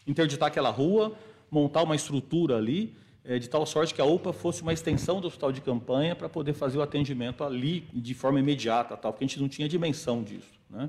interditar 0.06 0.46
aquela 0.46 0.70
rua, 0.70 1.16
montar 1.50 1.82
uma 1.82 1.96
estrutura 1.96 2.56
ali, 2.56 2.94
é, 3.24 3.38
de 3.38 3.48
tal 3.48 3.66
sorte 3.66 3.92
que 3.92 4.00
a 4.00 4.04
UPA 4.04 4.32
fosse 4.32 4.62
uma 4.62 4.72
extensão 4.72 5.20
do 5.20 5.26
hospital 5.26 5.50
de 5.50 5.60
campanha 5.60 6.14
para 6.14 6.28
poder 6.28 6.54
fazer 6.54 6.78
o 6.78 6.82
atendimento 6.82 7.42
ali 7.42 7.80
de 7.92 8.14
forma 8.14 8.38
imediata, 8.38 8.96
tal, 8.96 9.12
porque 9.12 9.24
a 9.24 9.26
gente 9.26 9.40
não 9.40 9.48
tinha 9.48 9.68
dimensão 9.68 10.22
disso. 10.22 10.58
Né? 10.70 10.88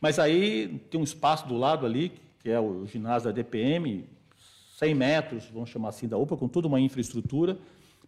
Mas 0.00 0.18
aí 0.18 0.80
tem 0.90 1.00
um 1.00 1.04
espaço 1.04 1.48
do 1.48 1.56
lado 1.56 1.84
ali, 1.84 2.12
que 2.46 2.50
é 2.52 2.60
o 2.60 2.86
ginásio 2.86 3.28
da 3.28 3.32
DPM, 3.32 4.08
100 4.78 4.94
metros, 4.94 5.50
vamos 5.52 5.68
chamar 5.68 5.88
assim, 5.88 6.06
da 6.06 6.16
UPA, 6.16 6.36
com 6.36 6.46
toda 6.46 6.68
uma 6.68 6.78
infraestrutura, 6.78 7.58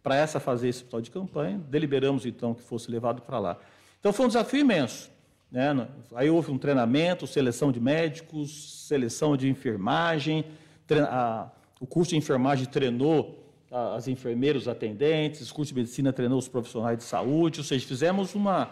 para 0.01 0.15
essa 0.15 0.39
fazer 0.39 0.69
esse 0.69 0.79
hospital 0.79 1.01
de 1.01 1.11
campanha. 1.11 1.61
Deliberamos, 1.69 2.25
então, 2.25 2.55
que 2.55 2.63
fosse 2.63 2.89
levado 2.89 3.21
para 3.21 3.41
lá. 3.41 3.59
Então, 3.99 4.13
foi 4.13 4.27
um 4.27 4.29
desafio 4.29 4.61
imenso. 4.61 5.11
Né? 5.51 5.89
Aí 6.15 6.31
houve 6.31 6.53
um 6.53 6.57
treinamento, 6.57 7.27
seleção 7.27 7.73
de 7.73 7.81
médicos, 7.81 8.87
seleção 8.87 9.37
de 9.37 9.49
enfermagem, 9.49 10.45
treina... 10.87 11.51
o 11.81 11.87
curso 11.87 12.11
de 12.11 12.17
enfermagem 12.17 12.67
treinou 12.67 13.45
as 13.97 14.07
enfermeiras, 14.07 14.69
atendentes, 14.69 15.51
o 15.51 15.55
curso 15.55 15.75
de 15.75 15.81
medicina 15.81 16.13
treinou 16.13 16.39
os 16.39 16.47
profissionais 16.47 16.97
de 16.97 17.03
saúde, 17.03 17.59
ou 17.59 17.65
seja, 17.65 17.85
fizemos 17.85 18.37
uma, 18.37 18.71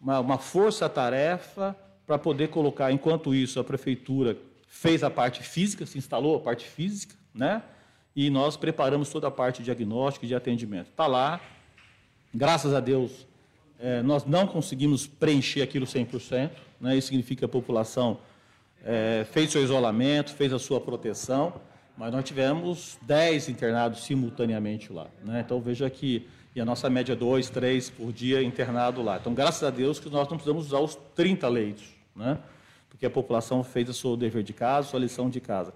uma, 0.00 0.20
uma 0.20 0.38
força-tarefa 0.38 1.76
para 2.06 2.16
poder 2.16 2.48
colocar, 2.48 2.90
enquanto 2.90 3.34
isso, 3.34 3.60
a 3.60 3.64
prefeitura 3.64 4.38
fez 4.72 5.04
a 5.04 5.10
parte 5.10 5.42
física, 5.42 5.84
se 5.84 5.98
instalou 5.98 6.34
a 6.34 6.40
parte 6.40 6.66
física, 6.66 7.14
né? 7.34 7.62
e 8.16 8.30
nós 8.30 8.56
preparamos 8.56 9.10
toda 9.10 9.28
a 9.28 9.30
parte 9.30 9.58
de 9.58 9.64
diagnóstico 9.64 10.24
e 10.24 10.28
de 10.28 10.34
atendimento. 10.34 10.88
Está 10.88 11.06
lá, 11.06 11.38
graças 12.34 12.72
a 12.72 12.80
Deus, 12.80 13.26
é, 13.78 14.02
nós 14.02 14.24
não 14.24 14.46
conseguimos 14.46 15.06
preencher 15.06 15.60
aquilo 15.60 15.84
100%, 15.84 16.50
né? 16.80 16.96
isso 16.96 17.08
significa 17.08 17.40
que 17.40 17.44
a 17.44 17.48
população 17.48 18.18
é, 18.82 19.26
fez 19.30 19.52
seu 19.52 19.62
isolamento, 19.62 20.32
fez 20.32 20.54
a 20.54 20.58
sua 20.58 20.80
proteção, 20.80 21.60
mas 21.94 22.10
nós 22.10 22.24
tivemos 22.24 22.98
10 23.02 23.50
internados 23.50 24.02
simultaneamente 24.04 24.90
lá. 24.90 25.06
Né? 25.22 25.42
Então 25.44 25.60
veja 25.60 25.88
que 25.90 26.26
e 26.56 26.60
a 26.60 26.64
nossa 26.64 26.88
média 26.88 27.12
é 27.12 27.16
2, 27.16 27.50
3 27.50 27.90
por 27.90 28.12
dia 28.12 28.42
internado 28.42 29.02
lá. 29.02 29.16
Então, 29.16 29.32
graças 29.32 29.62
a 29.62 29.70
Deus 29.70 29.98
que 29.98 30.10
nós 30.10 30.28
não 30.28 30.36
precisamos 30.36 30.66
usar 30.66 30.80
os 30.80 30.94
30 31.14 31.48
leitos, 31.48 31.84
né? 32.14 32.38
Porque 32.92 33.06
a 33.06 33.10
população 33.10 33.64
fez 33.64 33.88
o 33.88 33.94
seu 33.94 34.16
dever 34.18 34.42
de 34.42 34.52
casa, 34.52 34.88
sua 34.88 35.00
lição 35.00 35.30
de 35.30 35.40
casa. 35.40 35.72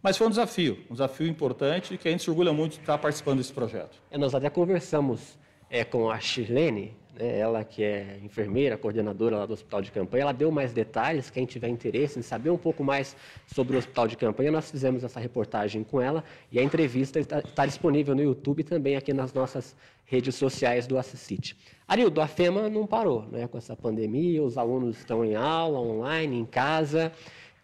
Mas 0.00 0.16
foi 0.16 0.28
um 0.28 0.30
desafio, 0.30 0.78
um 0.88 0.92
desafio 0.92 1.26
importante 1.26 1.98
que 1.98 2.06
a 2.06 2.10
gente 2.12 2.22
se 2.22 2.30
orgulha 2.30 2.52
muito 2.52 2.74
de 2.74 2.80
estar 2.80 2.96
participando 2.96 3.38
desse 3.38 3.52
projeto. 3.52 4.00
É, 4.08 4.16
nós 4.16 4.36
até 4.36 4.48
conversamos 4.48 5.36
é, 5.68 5.84
com 5.84 6.08
a 6.08 6.20
Chilene, 6.20 6.96
né, 7.18 7.38
ela 7.38 7.64
que 7.64 7.82
é 7.82 8.18
enfermeira, 8.22 8.76
coordenadora 8.76 9.38
lá 9.38 9.46
do 9.46 9.52
hospital 9.52 9.82
de 9.82 9.90
campanha, 9.90 10.22
ela 10.22 10.32
deu 10.32 10.50
mais 10.50 10.72
detalhes, 10.72 11.30
quem 11.30 11.46
tiver 11.46 11.68
interesse 11.68 12.18
em 12.18 12.22
saber 12.22 12.50
um 12.50 12.56
pouco 12.56 12.82
mais 12.84 13.16
sobre 13.46 13.76
o 13.76 13.78
hospital 13.78 14.08
de 14.08 14.16
campanha, 14.16 14.50
nós 14.50 14.70
fizemos 14.70 15.04
essa 15.04 15.20
reportagem 15.20 15.82
com 15.84 16.00
ela 16.00 16.24
e 16.50 16.58
a 16.58 16.62
entrevista 16.62 17.18
está, 17.18 17.40
está 17.40 17.66
disponível 17.66 18.14
no 18.14 18.22
YouTube 18.22 18.60
e 18.60 18.64
também 18.64 18.96
aqui 18.96 19.12
nas 19.12 19.32
nossas 19.32 19.76
redes 20.06 20.34
sociais 20.34 20.86
do 20.86 20.98
Assisite. 20.98 21.56
Arildo, 21.86 22.20
a 22.20 22.26
FEMA 22.26 22.68
não 22.68 22.86
parou 22.86 23.26
né, 23.30 23.46
com 23.46 23.56
essa 23.58 23.76
pandemia, 23.76 24.42
os 24.42 24.58
alunos 24.58 24.98
estão 24.98 25.24
em 25.24 25.36
aula, 25.36 25.78
online, 25.78 26.38
em 26.38 26.44
casa, 26.44 27.12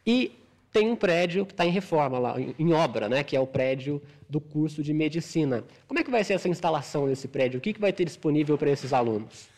e 0.06 0.32
tem 0.76 0.90
um 0.90 0.96
prédio 0.96 1.46
que 1.46 1.54
está 1.54 1.64
em 1.64 1.70
reforma 1.70 2.18
lá, 2.18 2.34
em 2.38 2.72
obra, 2.74 3.08
né, 3.08 3.24
que 3.24 3.34
é 3.34 3.40
o 3.40 3.46
prédio 3.46 4.02
do 4.28 4.38
curso 4.38 4.82
de 4.82 4.92
medicina. 4.92 5.64
Como 5.88 5.98
é 5.98 6.04
que 6.04 6.10
vai 6.10 6.22
ser 6.22 6.34
essa 6.34 6.50
instalação 6.50 7.06
desse 7.06 7.26
prédio? 7.28 7.56
O 7.56 7.60
que, 7.62 7.72
que 7.72 7.80
vai 7.80 7.94
ter 7.94 8.04
disponível 8.04 8.58
para 8.58 8.68
esses 8.68 8.92
alunos? 8.92 9.48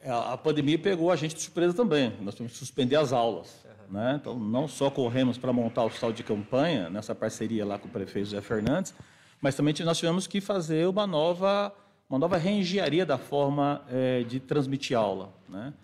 É, 0.00 0.12
a 0.12 0.36
pandemia 0.36 0.78
pegou 0.78 1.10
a 1.10 1.16
gente 1.16 1.34
de 1.34 1.40
surpresa 1.40 1.74
também. 1.74 2.12
Nós 2.20 2.36
tivemos 2.36 2.52
que 2.52 2.58
suspender 2.60 2.94
as 2.94 3.12
aulas. 3.12 3.64
Uhum. 3.64 3.94
Né? 3.94 4.18
Então, 4.20 4.38
não 4.38 4.68
só 4.68 4.88
corremos 4.90 5.36
para 5.36 5.52
montar 5.52 5.82
o 5.82 5.86
hospital 5.86 6.12
de 6.12 6.22
campanha, 6.22 6.88
nessa 6.88 7.16
parceria 7.16 7.66
lá 7.66 7.76
com 7.76 7.88
o 7.88 7.90
prefeito 7.90 8.26
José 8.26 8.40
Fernandes, 8.40 8.94
mas 9.40 9.56
também 9.56 9.74
nós 9.80 9.98
tivemos 9.98 10.28
que 10.28 10.40
fazer 10.40 10.86
uma 10.86 11.04
nova, 11.04 11.74
uma 12.08 12.20
nova 12.20 12.36
reengenharia 12.36 13.04
da 13.04 13.18
forma 13.18 13.82
é, 13.90 14.22
de 14.22 14.38
transmitir 14.38 14.96
aula. 14.96 15.34
Né? 15.48 15.74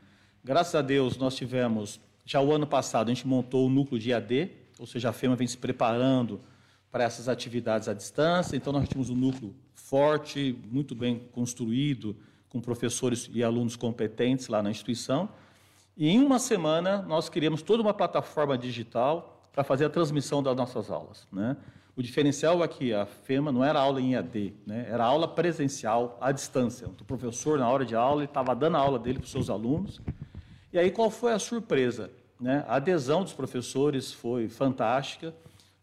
Graças 0.44 0.76
a 0.76 0.80
Deus, 0.80 1.16
nós 1.16 1.34
tivemos, 1.34 1.98
já 2.24 2.40
o 2.40 2.52
ano 2.52 2.68
passado, 2.68 3.10
a 3.10 3.12
gente 3.12 3.26
montou 3.26 3.66
o 3.66 3.68
núcleo 3.68 3.98
de 3.98 4.14
AD, 4.14 4.59
ou 4.80 4.87
seja, 4.87 5.10
a 5.10 5.12
FEMA 5.12 5.37
vem 5.37 5.46
se 5.46 5.58
preparando 5.58 6.40
para 6.90 7.04
essas 7.04 7.28
atividades 7.28 7.87
à 7.87 7.92
distância. 7.92 8.56
Então, 8.56 8.72
nós 8.72 8.88
tínhamos 8.88 9.10
um 9.10 9.14
núcleo 9.14 9.54
forte, 9.75 10.58
muito 10.72 10.94
bem 10.94 11.28
construído, 11.32 12.16
com 12.49 12.62
professores 12.62 13.28
e 13.30 13.44
alunos 13.44 13.76
competentes 13.76 14.49
lá 14.49 14.62
na 14.62 14.70
instituição. 14.70 15.28
E 15.94 16.08
em 16.08 16.18
uma 16.18 16.38
semana, 16.38 17.02
nós 17.02 17.28
criamos 17.28 17.60
toda 17.60 17.82
uma 17.82 17.92
plataforma 17.92 18.56
digital 18.56 19.50
para 19.52 19.62
fazer 19.62 19.84
a 19.84 19.90
transmissão 19.90 20.42
das 20.42 20.56
nossas 20.56 20.90
aulas. 20.90 21.28
Né? 21.30 21.58
O 21.94 22.02
diferencial 22.02 22.62
aqui, 22.62 22.94
a 22.94 23.04
FEMA 23.04 23.52
não 23.52 23.62
era 23.62 23.78
aula 23.78 24.00
em 24.00 24.14
EAD, 24.14 24.54
né? 24.66 24.87
era 24.88 25.04
aula 25.04 25.28
presencial 25.28 26.16
à 26.22 26.32
distância. 26.32 26.88
O 26.88 27.04
professor, 27.04 27.58
na 27.58 27.68
hora 27.68 27.84
de 27.84 27.94
aula, 27.94 28.25
estava 28.25 28.56
dando 28.56 28.78
a 28.78 28.80
aula 28.80 28.99
dele 28.99 29.18
para 29.18 29.26
os 29.26 29.30
seus 29.30 29.50
alunos. 29.50 30.00
E 30.72 30.78
aí, 30.78 30.90
qual 30.90 31.10
foi 31.10 31.34
a 31.34 31.38
surpresa? 31.38 32.10
Né? 32.40 32.64
A 32.66 32.76
adesão 32.76 33.23
dos 33.23 33.32
professores 33.32 34.12
foi 34.12 34.49
fantástica. 34.49 35.35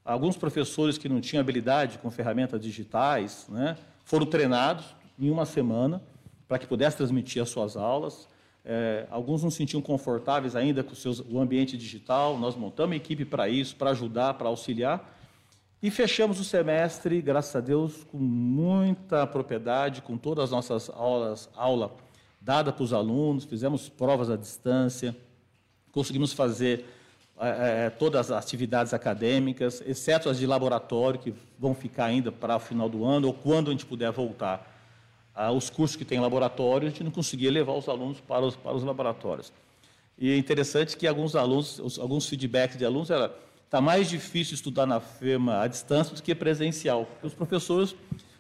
Alguns 0.04 0.36
professores 0.36 0.98
que 0.98 1.08
não 1.08 1.22
tinham 1.22 1.42
habilidade 1.42 2.00
com 2.00 2.10
ferramentas 2.10 2.60
digitais 2.60 3.46
né, 3.50 3.78
foram 4.04 4.26
treinados 4.26 4.86
em 5.20 5.30
uma 5.30 5.46
semana 5.46 6.02
para 6.48 6.58
que 6.58 6.66
pudessem 6.66 6.98
transmitir 6.98 7.42
as 7.42 7.50
suas 7.50 7.78
aulas. 7.78 8.28
É, 8.66 9.06
alguns 9.12 9.44
não 9.44 9.52
se 9.52 9.58
sentiam 9.58 9.82
confortáveis 9.82 10.56
ainda 10.56 10.84
com 10.84 10.96
seus, 10.96 11.20
o 11.20 11.40
ambiente 11.40 11.78
digital. 11.78 12.38
Nós 12.38 12.56
montamos 12.56 12.96
equipe 12.96 13.24
para 13.24 13.48
isso, 13.48 13.76
para 13.76 13.92
ajudar, 13.92 14.34
para 14.34 14.48
auxiliar. 14.48 15.14
E 15.82 15.92
fechamos 15.92 16.40
o 16.40 16.44
semestre, 16.44 17.22
graças 17.22 17.56
a 17.56 17.60
Deus, 17.60 18.04
com 18.06 18.18
muita 18.18 19.28
propriedade, 19.28 20.02
com 20.02 20.18
todas 20.18 20.46
as 20.46 20.52
nossas 20.52 20.90
aulas, 20.90 21.50
aula 21.56 21.96
dada 22.42 22.72
para 22.74 22.84
os 22.84 22.94
alunos, 22.94 23.44
fizemos 23.44 23.88
provas 23.88 24.30
à 24.30 24.36
distância, 24.36 25.16
conseguimos 25.98 26.32
fazer 26.32 26.86
é, 27.40 27.86
é, 27.86 27.90
todas 27.90 28.30
as 28.30 28.38
atividades 28.38 28.94
acadêmicas, 28.94 29.82
exceto 29.84 30.30
as 30.30 30.38
de 30.38 30.46
laboratório, 30.46 31.20
que 31.20 31.34
vão 31.58 31.74
ficar 31.74 32.06
ainda 32.06 32.32
para 32.32 32.56
o 32.56 32.60
final 32.60 32.88
do 32.88 33.04
ano, 33.04 33.28
ou 33.28 33.34
quando 33.34 33.70
a 33.70 33.72
gente 33.72 33.86
puder 33.86 34.12
voltar. 34.12 34.76
Ah, 35.34 35.52
os 35.52 35.72
cursos 35.72 35.96
que 35.96 36.06
tem 36.06 36.20
laboratório, 36.20 36.88
a 36.88 36.92
gente 36.92 37.04
não 37.04 37.10
conseguia 37.10 37.52
levar 37.52 37.74
os 37.74 37.90
alunos 37.90 38.20
para 38.22 38.46
os, 38.46 38.56
para 38.56 38.76
os 38.76 38.84
laboratórios. 38.84 39.52
E 40.20 40.32
é 40.32 40.38
interessante 40.38 40.96
que 40.96 41.08
alguns 41.08 41.36
alunos, 41.36 41.80
os, 41.80 41.98
alguns 41.98 42.28
feedbacks 42.28 42.78
de 42.78 42.86
alunos 42.86 43.10
era 43.10 43.34
está 43.66 43.82
mais 43.82 44.08
difícil 44.08 44.54
estudar 44.54 44.86
na 44.86 45.00
FEMA 45.00 45.62
à 45.62 45.68
distância 45.68 46.16
do 46.16 46.22
que 46.22 46.34
presencial. 46.34 47.08
Os 47.22 47.34
professores 47.34 47.96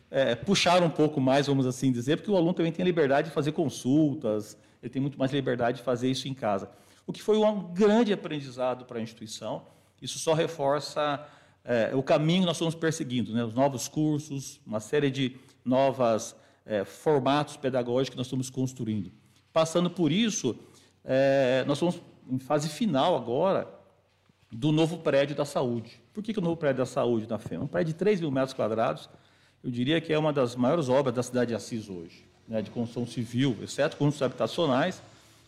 é, 0.09 0.35
puxaram 0.35 0.87
um 0.87 0.91
pouco 0.91 1.19
mais, 1.19 1.47
vamos 1.47 1.65
assim 1.65 1.91
dizer, 1.91 2.17
porque 2.17 2.31
o 2.31 2.37
aluno 2.37 2.53
também 2.53 2.71
tem 2.71 2.85
liberdade 2.85 3.29
de 3.29 3.33
fazer 3.33 3.51
consultas, 3.51 4.57
ele 4.81 4.91
tem 4.91 5.01
muito 5.01 5.19
mais 5.19 5.31
liberdade 5.31 5.79
de 5.79 5.83
fazer 5.83 6.09
isso 6.09 6.27
em 6.27 6.33
casa 6.33 6.69
o 7.07 7.13
que 7.13 7.23
foi 7.23 7.37
um 7.37 7.73
grande 7.73 8.11
aprendizado 8.11 8.83
para 8.85 8.99
a 8.99 9.01
instituição. 9.01 9.63
Isso 10.01 10.19
só 10.19 10.33
reforça 10.33 11.25
é, 11.63 11.95
o 11.95 12.03
caminho 12.03 12.41
que 12.41 12.45
nós 12.45 12.57
estamos 12.57 12.75
perseguindo, 12.75 13.33
né? 13.33 13.43
os 13.45 13.53
novos 13.53 13.87
cursos, 13.87 14.59
uma 14.67 14.81
série 14.81 15.09
de 15.09 15.35
novos 15.63 16.35
é, 16.65 16.83
formatos 16.83 17.55
pedagógicos 17.55 18.09
que 18.09 18.17
nós 18.17 18.27
estamos 18.27 18.49
construindo. 18.49 19.11
Passando 19.53 19.89
por 19.89 20.11
isso, 20.11 20.55
é, 21.03 21.63
nós 21.65 21.77
estamos 21.77 22.01
em 22.29 22.37
fase 22.39 22.67
final 22.67 23.15
agora 23.15 23.67
do 24.51 24.71
novo 24.73 24.97
prédio 24.97 25.35
da 25.35 25.45
saúde. 25.45 26.01
Por 26.13 26.21
que, 26.21 26.33
que 26.33 26.39
o 26.39 26.41
novo 26.41 26.57
prédio 26.57 26.79
da 26.79 26.85
saúde 26.85 27.25
da 27.25 27.39
FEMA? 27.39 27.63
Um 27.63 27.67
prédio 27.67 27.93
de 27.93 27.99
3 27.99 28.19
mil 28.19 28.31
metros 28.31 28.53
quadrados, 28.53 29.09
eu 29.63 29.71
diria 29.71 29.99
que 30.01 30.11
é 30.11 30.19
uma 30.19 30.33
das 30.33 30.55
maiores 30.55 30.89
obras 30.89 31.15
da 31.15 31.23
cidade 31.23 31.49
de 31.49 31.55
Assis 31.55 31.89
hoje, 31.89 32.25
né, 32.47 32.61
de 32.61 32.69
construção 32.69 33.07
civil, 33.07 33.57
exceto 33.61 33.95
construções 33.95 34.29
habitacionais, 34.29 35.01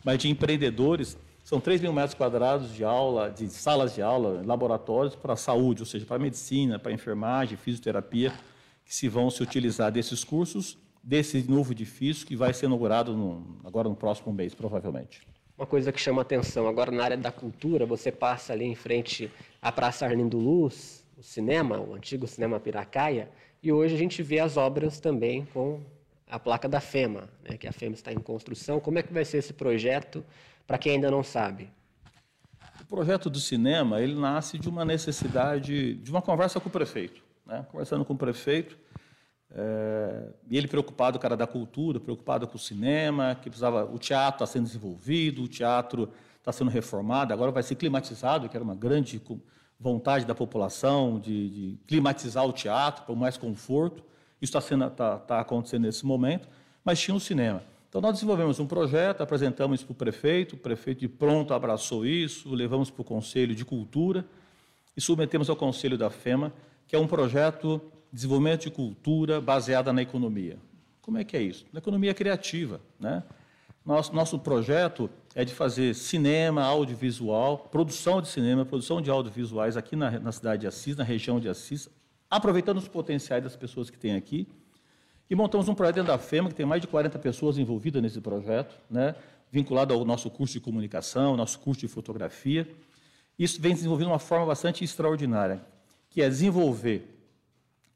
mas 0.04 0.18
de 0.20 0.30
empreendedores 0.30 1.18
são 1.50 1.60
3 1.60 1.82
mil 1.82 1.92
metros 1.92 2.14
quadrados 2.14 2.76
de 2.76 2.84
aula, 2.84 3.32
de 3.32 3.50
salas 3.50 3.96
de 3.96 4.04
aula, 4.04 4.44
laboratórios 4.46 5.16
para 5.16 5.34
a 5.34 5.36
saúde, 5.36 5.82
ou 5.82 5.86
seja, 5.88 6.06
para 6.06 6.18
a 6.18 6.20
medicina, 6.20 6.78
para 6.78 6.92
a 6.92 6.94
enfermagem, 6.94 7.58
fisioterapia, 7.58 8.32
que 8.86 8.94
se 8.94 9.10
vão 9.10 9.32
se 9.32 9.42
utilizar 9.42 9.92
desses 9.92 10.24
cursos, 10.24 10.78
desse 11.02 11.42
novo 11.50 11.72
edifício 11.72 12.28
que 12.28 12.36
vai 12.36 12.54
ser 12.54 12.68
inaugurado 12.68 13.18
no, 13.18 13.58
agora 13.66 13.90
no 13.90 13.96
próximo 13.96 14.32
mês, 14.32 14.54
provavelmente. 14.54 15.28
Uma 15.58 15.66
coisa 15.66 15.92
que 15.92 16.00
chama 16.00 16.22
atenção, 16.22 16.68
agora 16.68 16.92
na 16.92 17.04
área 17.04 17.18
da 17.18 17.32
cultura, 17.32 17.84
você 17.84 18.12
passa 18.12 18.54
ali 18.54 18.66
em 18.66 18.76
frente 18.76 19.32
à 19.60 19.72
Praça 19.72 20.06
Arlindo 20.06 20.38
Luz, 20.38 21.04
o 21.18 21.24
cinema, 21.24 21.80
o 21.80 21.96
antigo 21.96 22.28
cinema 22.28 22.60
Piracaia, 22.60 23.28
e 23.64 23.72
hoje 23.72 23.96
a 23.96 23.98
gente 23.98 24.22
vê 24.22 24.40
as 24.40 24.56
obras 24.56 25.00
também 25.00 25.48
com 25.52 25.82
a 26.30 26.38
placa 26.38 26.70
da 26.70 26.80
FEMA, 26.80 27.28
né, 27.44 27.58
que 27.58 27.68
a 27.68 27.72
FEMA 27.72 27.96
está 27.96 28.14
em 28.14 28.20
construção. 28.20 28.80
Como 28.80 29.00
é 29.00 29.02
que 29.02 29.12
vai 29.12 29.26
ser 29.26 29.40
esse 29.40 29.52
projeto? 29.52 30.24
Para 30.70 30.78
quem 30.78 30.92
ainda 30.92 31.10
não 31.10 31.24
sabe? 31.24 31.68
O 32.80 32.86
projeto 32.86 33.28
do 33.28 33.40
cinema 33.40 34.00
ele 34.00 34.14
nasce 34.14 34.60
de 34.60 34.70
uma 34.70 34.86
necessidade, 34.86 35.96
de 35.96 36.12
uma 36.12 36.22
conversa 36.22 36.60
com 36.60 36.70
o 36.70 36.72
prefeito. 36.72 37.24
Né? 37.44 37.66
Conversando 37.72 38.06
com 38.06 38.14
o 38.14 38.18
prefeito, 38.18 38.78
é, 39.50 40.28
e 40.48 40.56
ele 40.56 40.68
preocupado, 40.68 41.18
cara 41.18 41.36
da 41.36 41.48
cultura, 41.48 42.00
preocupado 42.00 42.48
com 42.48 42.56
o 42.56 42.60
cinema, 42.60 43.34
que 43.34 43.50
precisava, 43.50 43.84
o 43.84 43.98
teatro 43.98 44.36
está 44.36 44.46
sendo 44.46 44.66
desenvolvido, 44.66 45.42
o 45.42 45.48
teatro 45.48 46.08
está 46.38 46.52
sendo 46.52 46.70
reformado, 46.70 47.34
agora 47.34 47.52
vai 47.52 47.64
ser 47.64 47.74
climatizado, 47.74 48.48
que 48.48 48.56
era 48.56 48.64
uma 48.64 48.76
grande 48.76 49.20
vontade 49.80 50.24
da 50.24 50.36
população 50.36 51.20
de, 51.20 51.50
de 51.50 51.80
climatizar 51.88 52.46
o 52.46 52.54
teatro 52.54 53.06
para 53.06 53.16
mais 53.16 53.38
conforto. 53.38 54.04
Isso 54.40 54.56
está 54.56 54.90
tá, 54.92 55.18
tá 55.18 55.40
acontecendo 55.40 55.82
nesse 55.82 56.06
momento, 56.06 56.48
mas 56.86 57.00
tinha 57.00 57.16
um 57.16 57.20
cinema. 57.20 57.64
Então, 57.90 58.00
nós 58.00 58.14
desenvolvemos 58.14 58.60
um 58.60 58.68
projeto, 58.68 59.22
apresentamos 59.22 59.84
para 59.84 59.92
o 59.92 59.96
prefeito, 59.96 60.54
o 60.54 60.58
prefeito 60.58 61.00
de 61.00 61.08
pronto 61.08 61.56
abraçou 61.56 62.06
isso, 62.06 62.54
levamos 62.54 62.92
para 62.92 63.02
o 63.02 63.04
Conselho 63.04 63.56
de 63.56 63.66
Cultura 63.66 64.24
e 64.96 65.02
submetemos 65.02 65.50
ao 65.50 65.56
Conselho 65.56 65.98
da 65.98 66.12
FEMA, 66.12 66.54
que 66.88 66.96
é 66.96 67.00
um 67.00 67.08
projeto 67.08 67.82
de 68.12 68.18
desenvolvimento 68.18 68.62
de 68.62 68.72
cultura 68.72 69.42
baseada 69.42 69.92
na 69.92 70.04
economia. 70.04 70.58
Como 71.02 71.18
é 71.18 71.24
que 71.24 71.36
é 71.36 71.42
isso? 71.42 71.66
Na 71.74 71.80
economia 71.80 72.14
criativa. 72.14 72.80
Né? 73.00 73.24
Nosso, 73.84 74.14
nosso 74.14 74.38
projeto 74.38 75.10
é 75.34 75.44
de 75.44 75.54
fazer 75.56 75.96
cinema, 75.96 76.62
audiovisual, 76.62 77.58
produção 77.58 78.22
de 78.22 78.28
cinema, 78.28 78.64
produção 78.64 79.02
de 79.02 79.10
audiovisuais 79.10 79.76
aqui 79.76 79.96
na, 79.96 80.12
na 80.20 80.32
cidade 80.32 80.62
de 80.62 80.68
Assis, 80.68 80.96
na 80.96 81.04
região 81.04 81.40
de 81.40 81.50
Assis, 81.50 81.90
aproveitando 82.30 82.78
os 82.78 82.88
potenciais 82.88 83.44
das 83.44 83.56
pessoas 83.56 83.90
que 83.90 83.98
tem 83.98 84.16
aqui. 84.16 84.48
E 85.30 85.36
montamos 85.36 85.70
um 85.70 85.76
projeto 85.76 85.96
dentro 85.96 86.12
da 86.12 86.18
FEMA, 86.18 86.50
que 86.50 86.56
tem 86.56 86.66
mais 86.66 86.82
de 86.82 86.88
40 86.88 87.20
pessoas 87.20 87.58
envolvidas 87.58 88.02
nesse 88.02 88.20
projeto, 88.20 88.76
né, 88.90 89.14
vinculado 89.52 89.94
ao 89.94 90.04
nosso 90.04 90.30
curso 90.30 90.54
de 90.54 90.60
comunicação, 90.60 91.38
nosso 91.38 91.60
curso 91.60 91.82
de 91.82 91.88
fotografia. 91.88 92.68
Isso 93.38 93.62
vem 93.62 93.74
desenvolvendo 93.74 94.08
de 94.08 94.14
uma 94.14 94.20
forma 94.20 94.48
bastante 94.48 94.84
extraordinária, 94.84 95.62
que 96.10 96.22
é 96.22 96.28
desenvolver 96.28 97.16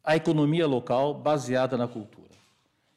a 0.03 0.15
economia 0.15 0.67
local 0.67 1.13
baseada 1.13 1.75
na 1.75 1.87
cultura. 1.87 2.29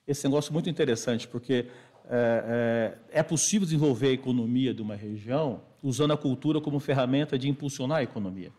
Esse 0.07 0.27
é 0.27 0.29
negócio 0.29 0.53
muito 0.53 0.69
interessante, 0.69 1.27
porque 1.27 1.67
é, 2.09 2.95
é, 3.13 3.19
é, 3.21 3.23
possível 3.23 3.65
desenvolver 3.65 4.09
a 4.09 4.13
economia 4.13 4.75
de 4.75 4.83
uma 4.83 4.95
região 4.95 5.63
usando 5.83 6.13
a 6.13 6.17
cultura 6.17 6.61
como 6.61 6.79
ferramenta 6.79 7.39
de 7.39 7.49
impulsionar 7.49 7.99
a 7.99 8.03
economia. 8.03 8.53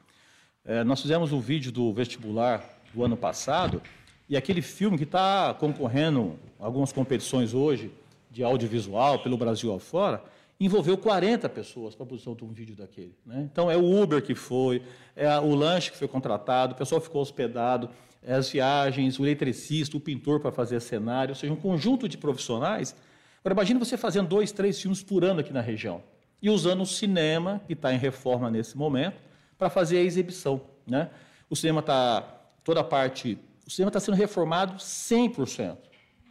É, 0.66 0.84
nós 0.84 1.02
fizemos 1.02 1.32
um 1.32 1.40
vídeo 1.40 1.72
do 1.72 1.94
vestibular 1.94 2.64
do 2.94 3.04
ano 3.04 3.16
passado 3.16 3.82
e 4.30 4.36
aquele 4.36 4.62
filme 4.62 4.98
que 4.98 5.04
está 5.04 5.54
concorrendo 5.54 6.38
algumas 6.60 6.92
competições 6.92 7.54
hoje 7.54 7.92
de 8.30 8.44
audiovisual 8.44 9.20
pelo 9.20 9.38
Brasil 9.38 9.74
afora, 9.74 10.22
envolveu 10.60 10.98
40 10.98 11.48
pessoas 11.50 11.96
para 11.96 12.04
a 12.04 12.08
produção 12.08 12.34
de 12.36 12.44
um 12.44 12.52
vídeo 12.52 12.76
daquele. 12.76 13.16
Né? 13.26 13.48
Então, 13.52 13.70
é 13.70 13.78
o 13.78 14.02
Uber 14.02 14.22
que 14.22 14.36
foi, 14.36 14.82
é 15.16 15.40
o 15.40 15.54
lanche 15.54 15.92
que 15.92 15.98
foi 15.98 16.08
contratado, 16.08 16.74
o 16.74 16.78
pessoal 16.78 17.00
ficou 17.00 17.22
hospedado, 17.22 17.90
é 18.24 18.34
as 18.34 18.50
viagens, 18.50 19.20
o 19.20 19.26
eletricista, 19.26 19.96
o 19.96 20.00
pintor 20.00 20.40
para 20.40 20.52
fazer 20.52 20.80
cenário, 20.82 21.32
ou 21.32 21.36
seja, 21.36 21.54
um 21.54 21.58
conjunto 21.58 22.10
de 22.10 22.18
profissionais. 22.18 22.96
Agora, 23.40 23.54
imagine 23.54 23.80
você 23.80 23.96
fazendo 23.96 24.28
dois, 24.28 24.52
três 24.52 24.82
filmes 24.82 25.04
por 25.04 25.24
ano 25.24 25.40
aqui 25.40 25.54
na 25.54 25.62
região 25.62 26.02
e 26.42 26.50
usando 26.50 26.82
o 26.82 26.86
cinema, 26.86 27.62
que 27.66 27.74
está 27.74 27.94
em 27.94 27.98
reforma 27.98 28.50
nesse 28.50 28.78
momento, 28.78 29.22
para 29.58 29.70
fazer 29.70 29.98
a 29.98 30.02
exibição. 30.02 30.62
Né? 30.86 31.10
O 31.50 31.56
cinema 31.56 31.80
está, 31.80 32.22
toda 32.64 32.82
a 32.82 32.84
parte, 32.84 33.38
o 33.68 33.70
cinema 33.70 33.90
está 33.90 34.00
sendo 34.00 34.16
reformado 34.16 34.76
100%. 34.76 35.78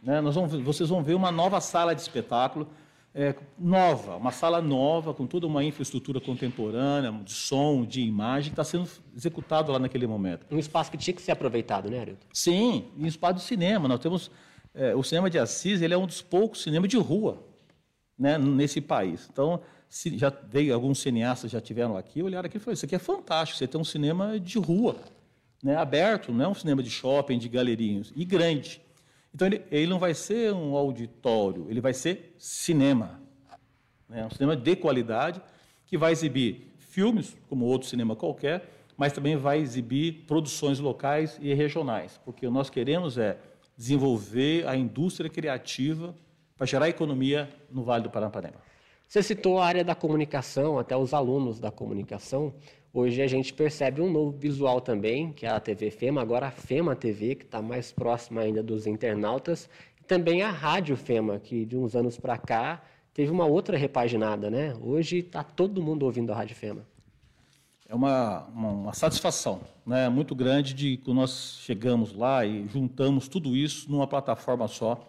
Né? 0.01 0.19
Nós 0.21 0.33
vamos, 0.33 0.53
vocês 0.53 0.89
vão 0.89 1.03
ver 1.03 1.13
uma 1.13 1.31
nova 1.31 1.61
sala 1.61 1.93
de 1.93 2.01
espetáculo, 2.01 2.67
é, 3.13 3.35
nova, 3.57 4.15
uma 4.17 4.31
sala 4.31 4.61
nova, 4.61 5.13
com 5.13 5.25
toda 5.25 5.45
uma 5.45 5.63
infraestrutura 5.63 6.19
contemporânea, 6.19 7.11
de 7.23 7.33
som, 7.33 7.85
de 7.85 8.01
imagem, 8.01 8.51
que 8.51 8.59
está 8.59 8.63
sendo 8.63 8.89
executado 9.15 9.71
lá 9.71 9.79
naquele 9.79 10.07
momento. 10.07 10.45
Um 10.51 10.59
espaço 10.59 10.91
que 10.91 10.97
tinha 10.97 11.13
que 11.13 11.21
ser 11.21 11.31
aproveitado, 11.31 11.89
né, 11.89 11.99
Arilton? 11.99 12.27
Sim, 12.33 12.85
um 12.97 13.05
espaço 13.05 13.35
de 13.35 13.41
cinema. 13.41 13.87
Nós 13.87 13.99
temos. 13.99 14.31
É, 14.73 14.95
o 14.95 15.01
cinema 15.01 15.27
de 15.27 15.39
Assis 15.39 15.81
ele 15.81 15.95
é 15.95 15.97
um 15.97 16.05
dos 16.05 16.21
poucos 16.21 16.61
cinemas 16.61 16.87
de 16.89 16.97
rua 16.97 17.43
né, 18.17 18.37
nesse 18.37 18.79
país. 18.79 19.27
Então, 19.31 19.59
se, 19.89 20.15
já 20.17 20.29
veio 20.29 20.73
alguns 20.73 20.99
cineastas 20.99 21.49
já 21.49 21.61
tiveram 21.61 21.97
aqui, 21.97 22.21
olharam 22.21 22.45
aqui 22.45 22.57
e 22.57 22.59
falaram: 22.59 22.73
Isso 22.73 22.85
aqui 22.85 22.95
é 22.95 22.99
fantástico, 22.99 23.57
você 23.57 23.67
tem 23.67 23.79
um 23.79 23.83
cinema 23.83 24.39
de 24.39 24.59
rua, 24.59 24.95
né, 25.63 25.75
aberto, 25.75 26.31
não 26.31 26.45
é 26.45 26.47
um 26.47 26.53
cinema 26.53 26.83
de 26.83 26.89
shopping, 26.89 27.37
de 27.37 27.49
galerinhos, 27.49 28.13
e 28.15 28.23
grande. 28.23 28.81
Então, 29.33 29.47
ele, 29.47 29.63
ele 29.71 29.87
não 29.87 29.99
vai 29.99 30.13
ser 30.13 30.53
um 30.53 30.75
auditório, 30.75 31.67
ele 31.69 31.81
vai 31.81 31.93
ser 31.93 32.33
cinema. 32.37 33.21
Né? 34.09 34.25
Um 34.25 34.29
cinema 34.29 34.55
de 34.55 34.75
qualidade 34.75 35.41
que 35.85 35.97
vai 35.97 36.11
exibir 36.11 36.73
filmes, 36.77 37.35
como 37.49 37.65
outro 37.65 37.87
cinema 37.87 38.15
qualquer, 38.15 38.69
mas 38.97 39.13
também 39.13 39.35
vai 39.35 39.59
exibir 39.59 40.25
produções 40.25 40.79
locais 40.79 41.37
e 41.39 41.53
regionais, 41.53 42.19
porque 42.25 42.49
nós 42.49 42.69
queremos 42.69 43.17
é 43.17 43.37
desenvolver 43.77 44.67
a 44.67 44.75
indústria 44.75 45.29
criativa 45.29 46.15
para 46.57 46.65
gerar 46.65 46.89
economia 46.89 47.47
no 47.69 47.83
Vale 47.83 48.03
do 48.03 48.09
Paranapanema. 48.09 48.55
Você 49.07 49.21
citou 49.21 49.59
a 49.59 49.65
área 49.65 49.83
da 49.83 49.93
comunicação, 49.93 50.79
até 50.79 50.97
os 50.97 51.13
alunos 51.13 51.59
da 51.59 51.71
comunicação. 51.71 52.53
Hoje 52.99 53.21
a 53.21 53.27
gente 53.27 53.53
percebe 53.53 54.01
um 54.01 54.09
novo 54.11 54.35
visual 54.35 54.81
também, 54.81 55.31
que 55.31 55.45
é 55.45 55.49
a 55.49 55.59
TV 55.59 55.91
FEMA, 55.91 56.19
agora 56.19 56.47
a 56.47 56.51
FEMA 56.51 56.95
TV, 56.95 57.35
que 57.35 57.45
está 57.45 57.61
mais 57.61 57.91
próxima 57.91 58.41
ainda 58.41 58.63
dos 58.63 58.87
internautas, 58.87 59.69
e 60.01 60.03
também 60.03 60.41
a 60.41 60.49
Rádio 60.49 60.97
FEMA, 60.97 61.37
que 61.37 61.63
de 61.63 61.77
uns 61.77 61.95
anos 61.95 62.17
para 62.17 62.39
cá 62.39 62.81
teve 63.13 63.29
uma 63.29 63.45
outra 63.45 63.77
repaginada, 63.77 64.49
né? 64.49 64.75
Hoje 64.81 65.19
está 65.19 65.43
todo 65.43 65.79
mundo 65.79 66.07
ouvindo 66.07 66.33
a 66.33 66.35
Rádio 66.35 66.55
FEMA. 66.55 66.87
É 67.87 67.93
uma, 67.93 68.47
uma, 68.47 68.69
uma, 68.71 68.93
satisfação 68.93 69.61
né, 69.85 70.09
muito 70.09 70.33
grande 70.33 70.73
de 70.73 70.97
que 70.97 71.13
nós 71.13 71.59
chegamos 71.61 72.15
lá 72.15 72.47
e 72.47 72.67
juntamos 72.67 73.27
tudo 73.27 73.55
isso 73.55 73.91
numa 73.91 74.07
plataforma 74.07 74.67
só 74.67 74.99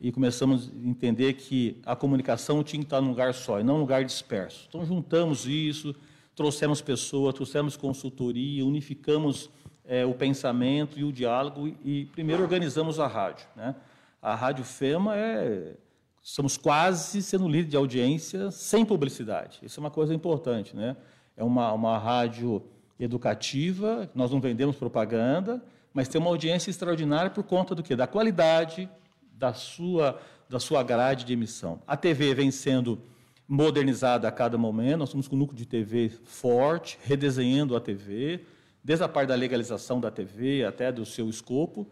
e 0.00 0.10
começamos 0.10 0.70
a 0.70 0.88
entender 0.88 1.34
que 1.34 1.78
a 1.84 1.94
comunicação 1.94 2.64
tinha 2.64 2.80
que 2.80 2.86
estar 2.86 3.02
num 3.02 3.10
lugar 3.10 3.34
só 3.34 3.60
e 3.60 3.62
não 3.62 3.74
num 3.74 3.80
lugar 3.80 4.02
disperso. 4.02 4.64
Então 4.66 4.82
juntamos 4.86 5.46
isso, 5.46 5.94
trouxemos 6.38 6.80
pessoas, 6.80 7.34
trouxemos 7.34 7.76
consultoria, 7.76 8.64
unificamos 8.64 9.50
é, 9.84 10.06
o 10.06 10.14
pensamento 10.14 10.96
e 10.96 11.02
o 11.02 11.10
diálogo 11.10 11.66
e, 11.84 12.04
primeiro, 12.12 12.44
organizamos 12.44 13.00
a 13.00 13.08
rádio. 13.08 13.44
Né? 13.56 13.74
A 14.22 14.36
Rádio 14.36 14.64
FEMA 14.64 15.16
é. 15.16 15.74
Estamos 16.22 16.56
quase 16.56 17.22
sendo 17.22 17.48
líder 17.48 17.70
de 17.70 17.76
audiência 17.76 18.50
sem 18.52 18.84
publicidade. 18.84 19.58
Isso 19.62 19.80
é 19.80 19.82
uma 19.82 19.90
coisa 19.90 20.14
importante. 20.14 20.76
Né? 20.76 20.96
É 21.36 21.42
uma, 21.42 21.72
uma 21.72 21.98
rádio 21.98 22.62
educativa, 23.00 24.08
nós 24.14 24.30
não 24.30 24.40
vendemos 24.40 24.76
propaganda, 24.76 25.60
mas 25.92 26.06
tem 26.06 26.20
uma 26.20 26.30
audiência 26.30 26.70
extraordinária 26.70 27.30
por 27.30 27.42
conta 27.42 27.74
do 27.74 27.82
quê? 27.82 27.96
Da 27.96 28.06
qualidade 28.06 28.88
da 29.32 29.52
sua, 29.54 30.20
da 30.48 30.60
sua 30.60 30.82
grade 30.84 31.24
de 31.24 31.32
emissão. 31.32 31.80
A 31.86 31.96
TV 31.96 32.34
vem 32.34 32.50
sendo 32.50 33.00
modernizada 33.48 34.28
a 34.28 34.30
cada 34.30 34.58
momento. 34.58 34.98
Nós 34.98 35.08
estamos 35.08 35.26
com 35.26 35.34
um 35.34 35.38
núcleo 35.38 35.56
de 35.56 35.64
TV 35.64 36.10
forte, 36.10 36.98
redesenhando 37.02 37.74
a 37.74 37.80
TV, 37.80 38.44
desde 38.84 39.02
a 39.02 39.08
parte 39.08 39.28
da 39.28 39.34
legalização 39.34 39.98
da 39.98 40.10
TV 40.10 40.64
até 40.64 40.92
do 40.92 41.06
seu 41.06 41.30
escopo. 41.30 41.88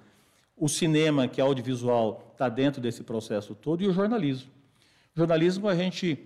O 0.55 0.69
cinema, 0.69 1.27
que 1.27 1.40
é 1.40 1.45
audiovisual, 1.45 2.31
está 2.33 2.51
dentro 2.51 2.81
desse 2.81 3.03
processo 3.03 3.55
todo, 3.55 3.83
e 3.83 3.88
o 3.88 3.92
jornalismo. 3.92 4.51
O 5.14 5.19
jornalismo, 5.19 5.66
a 5.66 5.75
gente 5.75 6.19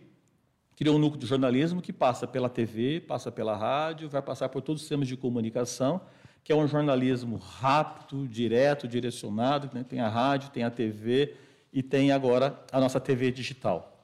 criou 0.74 0.96
um 0.96 0.98
núcleo 0.98 1.20
de 1.20 1.26
jornalismo 1.26 1.80
que 1.80 1.92
passa 1.92 2.26
pela 2.26 2.48
TV, 2.48 3.00
passa 3.00 3.30
pela 3.30 3.56
rádio, 3.56 4.08
vai 4.08 4.22
passar 4.22 4.48
por 4.48 4.62
todos 4.62 4.82
os 4.82 4.88
sistemas 4.88 5.06
de 5.06 5.16
comunicação, 5.16 6.00
que 6.42 6.52
é 6.52 6.56
um 6.56 6.66
jornalismo 6.66 7.36
rápido, 7.36 8.26
direto, 8.26 8.88
direcionado. 8.88 9.70
Né? 9.72 9.84
Tem 9.84 10.00
a 10.00 10.08
rádio, 10.08 10.50
tem 10.50 10.64
a 10.64 10.70
TV 10.70 11.34
e 11.72 11.82
tem 11.82 12.10
agora 12.10 12.58
a 12.72 12.80
nossa 12.80 12.98
TV 12.98 13.30
digital 13.30 13.99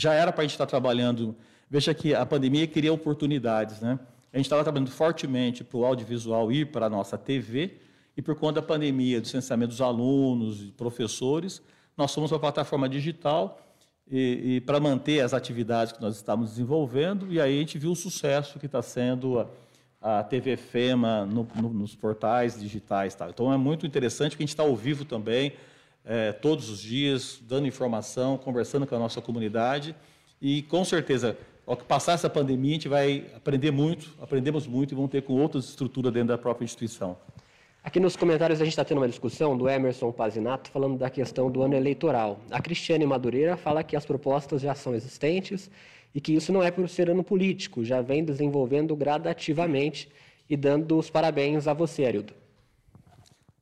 já 0.00 0.14
era 0.14 0.32
para 0.32 0.42
a 0.42 0.44
gente 0.44 0.52
estar 0.52 0.66
trabalhando. 0.66 1.36
Veja 1.68 1.92
que 1.92 2.14
a 2.14 2.24
pandemia 2.24 2.66
cria 2.66 2.92
oportunidades, 2.92 3.80
né? 3.80 3.98
A 4.32 4.36
gente 4.36 4.46
estava 4.46 4.62
trabalhando 4.62 4.90
fortemente 4.90 5.62
para 5.62 5.78
o 5.78 5.84
audiovisual 5.84 6.50
ir 6.50 6.66
para 6.66 6.86
a 6.86 6.90
nossa 6.90 7.18
TV, 7.18 7.76
e 8.16 8.22
por 8.22 8.34
conta 8.34 8.60
da 8.60 8.66
pandemia, 8.66 9.20
do 9.20 9.24
licenciamento 9.24 9.70
dos 9.70 9.80
alunos 9.80 10.62
e 10.62 10.66
professores, 10.66 11.62
nós 11.96 12.14
fomos 12.14 12.30
para 12.30 12.36
a 12.36 12.40
plataforma 12.40 12.88
digital 12.88 13.60
e, 14.10 14.56
e 14.56 14.60
para 14.60 14.80
manter 14.80 15.20
as 15.20 15.34
atividades 15.34 15.92
que 15.92 16.00
nós 16.00 16.16
estamos 16.16 16.50
desenvolvendo, 16.50 17.32
e 17.32 17.40
aí 17.40 17.56
a 17.56 17.60
gente 17.60 17.78
viu 17.78 17.92
o 17.92 17.96
sucesso 17.96 18.58
que 18.58 18.66
está 18.66 18.82
sendo 18.82 19.40
a, 20.00 20.20
a 20.20 20.24
TV 20.24 20.56
FEMA 20.56 21.26
no, 21.26 21.46
no, 21.54 21.68
nos 21.70 21.94
portais 21.94 22.58
digitais. 22.58 23.14
Tá? 23.14 23.28
Então 23.28 23.52
é 23.52 23.56
muito 23.56 23.86
interessante 23.86 24.36
que 24.36 24.42
a 24.42 24.44
gente 24.44 24.54
está 24.54 24.62
ao 24.62 24.74
vivo 24.74 25.04
também, 25.04 25.52
é, 26.04 26.32
todos 26.32 26.68
os 26.68 26.80
dias, 26.80 27.40
dando 27.42 27.66
informação, 27.66 28.36
conversando 28.36 28.86
com 28.86 28.94
a 28.94 28.98
nossa 28.98 29.20
comunidade. 29.20 29.94
E 30.40 30.62
com 30.62 30.84
certeza, 30.84 31.36
ao 31.66 31.76
que 31.76 31.84
passar 31.84 32.12
essa 32.12 32.28
pandemia, 32.28 32.70
a 32.70 32.74
gente 32.74 32.88
vai 32.88 33.26
aprender 33.34 33.70
muito, 33.70 34.14
aprendemos 34.20 34.66
muito 34.66 34.92
e 34.92 34.94
vamos 34.94 35.10
ter 35.10 35.22
com 35.22 35.34
outras 35.34 35.66
estruturas 35.66 36.12
dentro 36.12 36.28
da 36.28 36.38
própria 36.38 36.64
instituição. 36.64 37.16
Aqui 37.82 37.98
nos 37.98 38.14
comentários 38.14 38.60
a 38.60 38.64
gente 38.64 38.72
está 38.72 38.84
tendo 38.84 38.98
uma 38.98 39.08
discussão 39.08 39.56
do 39.56 39.68
Emerson 39.68 40.12
Pazinato 40.12 40.70
falando 40.70 40.98
da 40.98 41.08
questão 41.08 41.50
do 41.50 41.62
ano 41.62 41.74
eleitoral. 41.74 42.38
A 42.50 42.60
Cristiane 42.60 43.06
Madureira 43.06 43.56
fala 43.56 43.82
que 43.82 43.96
as 43.96 44.04
propostas 44.04 44.60
já 44.60 44.74
são 44.74 44.94
existentes 44.94 45.70
e 46.14 46.20
que 46.20 46.34
isso 46.34 46.52
não 46.52 46.62
é 46.62 46.70
por 46.70 46.88
ser 46.88 47.08
ano 47.08 47.24
político, 47.24 47.82
já 47.84 48.02
vem 48.02 48.22
desenvolvendo 48.22 48.94
gradativamente 48.94 50.10
e 50.48 50.56
dando 50.56 50.98
os 50.98 51.08
parabéns 51.08 51.66
a 51.66 51.72
você, 51.72 52.04
Arildo. 52.04 52.34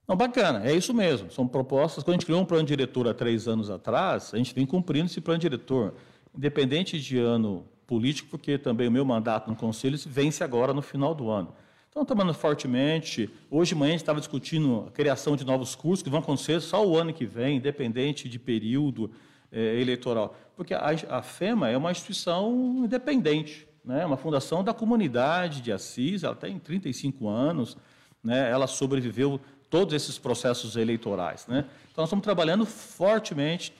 Não, 0.08 0.16
bacana, 0.16 0.64
é 0.64 0.74
isso 0.74 0.94
mesmo. 0.94 1.30
São 1.30 1.46
propostas. 1.46 2.02
Quando 2.02 2.14
a 2.14 2.16
gente 2.16 2.24
criou 2.24 2.40
um 2.40 2.44
plano 2.46 2.64
diretor 2.64 3.06
há 3.06 3.12
três 3.12 3.46
anos 3.46 3.68
atrás, 3.68 4.32
a 4.32 4.38
gente 4.38 4.54
vem 4.54 4.64
cumprindo 4.64 5.04
esse 5.04 5.20
plano 5.20 5.38
diretor, 5.38 5.94
independente 6.34 6.98
de 6.98 7.18
ano 7.18 7.66
político, 7.86 8.30
porque 8.30 8.56
também 8.56 8.88
o 8.88 8.90
meu 8.90 9.04
mandato 9.04 9.50
no 9.50 9.54
Conselho 9.54 9.98
vence 10.06 10.42
agora 10.42 10.72
no 10.72 10.80
final 10.80 11.14
do 11.14 11.28
ano. 11.28 11.52
Então, 11.90 12.06
trabalhando 12.06 12.34
fortemente. 12.34 13.28
Hoje 13.50 13.70
de 13.70 13.74
manhã 13.74 13.90
a 13.90 13.92
gente 13.92 14.00
estava 14.00 14.18
discutindo 14.18 14.86
a 14.88 14.90
criação 14.90 15.36
de 15.36 15.44
novos 15.44 15.74
cursos 15.74 16.02
que 16.02 16.08
vão 16.08 16.20
acontecer 16.20 16.58
só 16.60 16.86
o 16.86 16.96
ano 16.96 17.12
que 17.12 17.26
vem, 17.26 17.58
independente 17.58 18.30
de 18.30 18.38
período 18.38 19.10
é, 19.52 19.78
eleitoral. 19.78 20.34
Porque 20.56 20.72
a, 20.72 20.86
a, 21.10 21.22
FEMA 21.22 21.68
é 21.68 21.76
uma 21.76 21.90
instituição 21.90 22.82
independente, 22.82 23.68
né? 23.84 24.06
uma 24.06 24.16
fundação 24.16 24.64
da 24.64 24.72
comunidade 24.72 25.60
de 25.60 25.70
Assis, 25.70 26.22
ela 26.22 26.34
tem 26.34 26.58
35 26.58 27.28
anos, 27.28 27.76
né? 28.22 28.50
ela 28.50 28.66
sobreviveu 28.66 29.40
todos 29.70 29.94
esses 29.94 30.18
processos 30.18 30.76
eleitorais. 30.76 31.46
Né? 31.46 31.64
Então, 31.90 32.02
nós 32.02 32.08
estamos 32.08 32.22
trabalhando 32.22 32.64
fortemente 32.64 33.72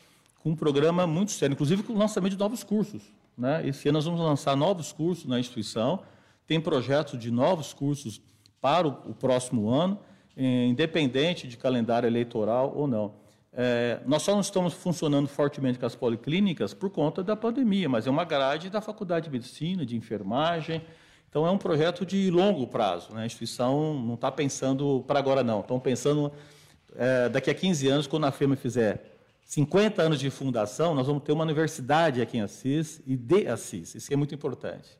com 0.42 0.50
um 0.50 0.56
programa 0.56 1.06
muito 1.06 1.32
sério, 1.32 1.54
inclusive 1.54 1.82
com 1.82 1.92
o 1.92 1.98
lançamento 1.98 2.32
de 2.32 2.38
novos 2.38 2.62
cursos. 2.62 3.02
Né? 3.36 3.66
Esse 3.66 3.88
ano 3.88 3.98
nós 3.98 4.04
vamos 4.04 4.20
lançar 4.20 4.56
novos 4.56 4.92
cursos 4.92 5.26
na 5.26 5.38
instituição, 5.38 6.00
tem 6.46 6.60
projetos 6.60 7.18
de 7.18 7.30
novos 7.30 7.72
cursos 7.72 8.20
para 8.60 8.86
o, 8.88 8.90
o 9.10 9.14
próximo 9.14 9.70
ano, 9.70 9.98
eh, 10.36 10.66
independente 10.66 11.46
de 11.46 11.56
calendário 11.56 12.06
eleitoral 12.06 12.72
ou 12.74 12.86
não. 12.86 13.14
É, 13.52 14.00
nós 14.06 14.22
só 14.22 14.32
não 14.32 14.40
estamos 14.40 14.72
funcionando 14.72 15.26
fortemente 15.26 15.78
com 15.78 15.86
as 15.86 15.96
policlínicas 15.96 16.72
por 16.72 16.90
conta 16.90 17.24
da 17.24 17.34
pandemia, 17.34 17.88
mas 17.88 18.06
é 18.06 18.10
uma 18.10 18.24
grade 18.24 18.70
da 18.70 18.80
Faculdade 18.80 19.24
de 19.24 19.32
Medicina, 19.32 19.84
de 19.84 19.96
Enfermagem. 19.96 20.80
Então, 21.28 21.46
é 21.46 21.50
um 21.50 21.58
projeto 21.58 22.06
de 22.06 22.30
longo 22.30 22.66
prazo. 22.66 23.12
Né? 23.14 23.22
A 23.22 23.26
instituição 23.26 23.94
não 23.94 24.14
está 24.14 24.30
pensando 24.32 25.04
para 25.06 25.18
agora, 25.18 25.42
não. 25.42 25.60
Estão 25.60 25.78
pensando 25.78 26.32
é, 26.96 27.28
daqui 27.28 27.50
a 27.50 27.54
15 27.54 27.88
anos, 27.88 28.06
quando 28.06 28.24
a 28.24 28.32
FEMA 28.32 28.56
fizer 28.56 29.18
50 29.44 30.02
anos 30.02 30.20
de 30.20 30.30
fundação, 30.30 30.94
nós 30.94 31.06
vamos 31.06 31.22
ter 31.22 31.32
uma 31.32 31.44
universidade 31.44 32.20
aqui 32.20 32.38
em 32.38 32.42
Assis 32.42 33.00
e 33.06 33.16
de 33.16 33.46
Assis. 33.46 33.94
Isso 33.94 34.12
é 34.12 34.16
muito 34.16 34.34
importante. 34.34 34.98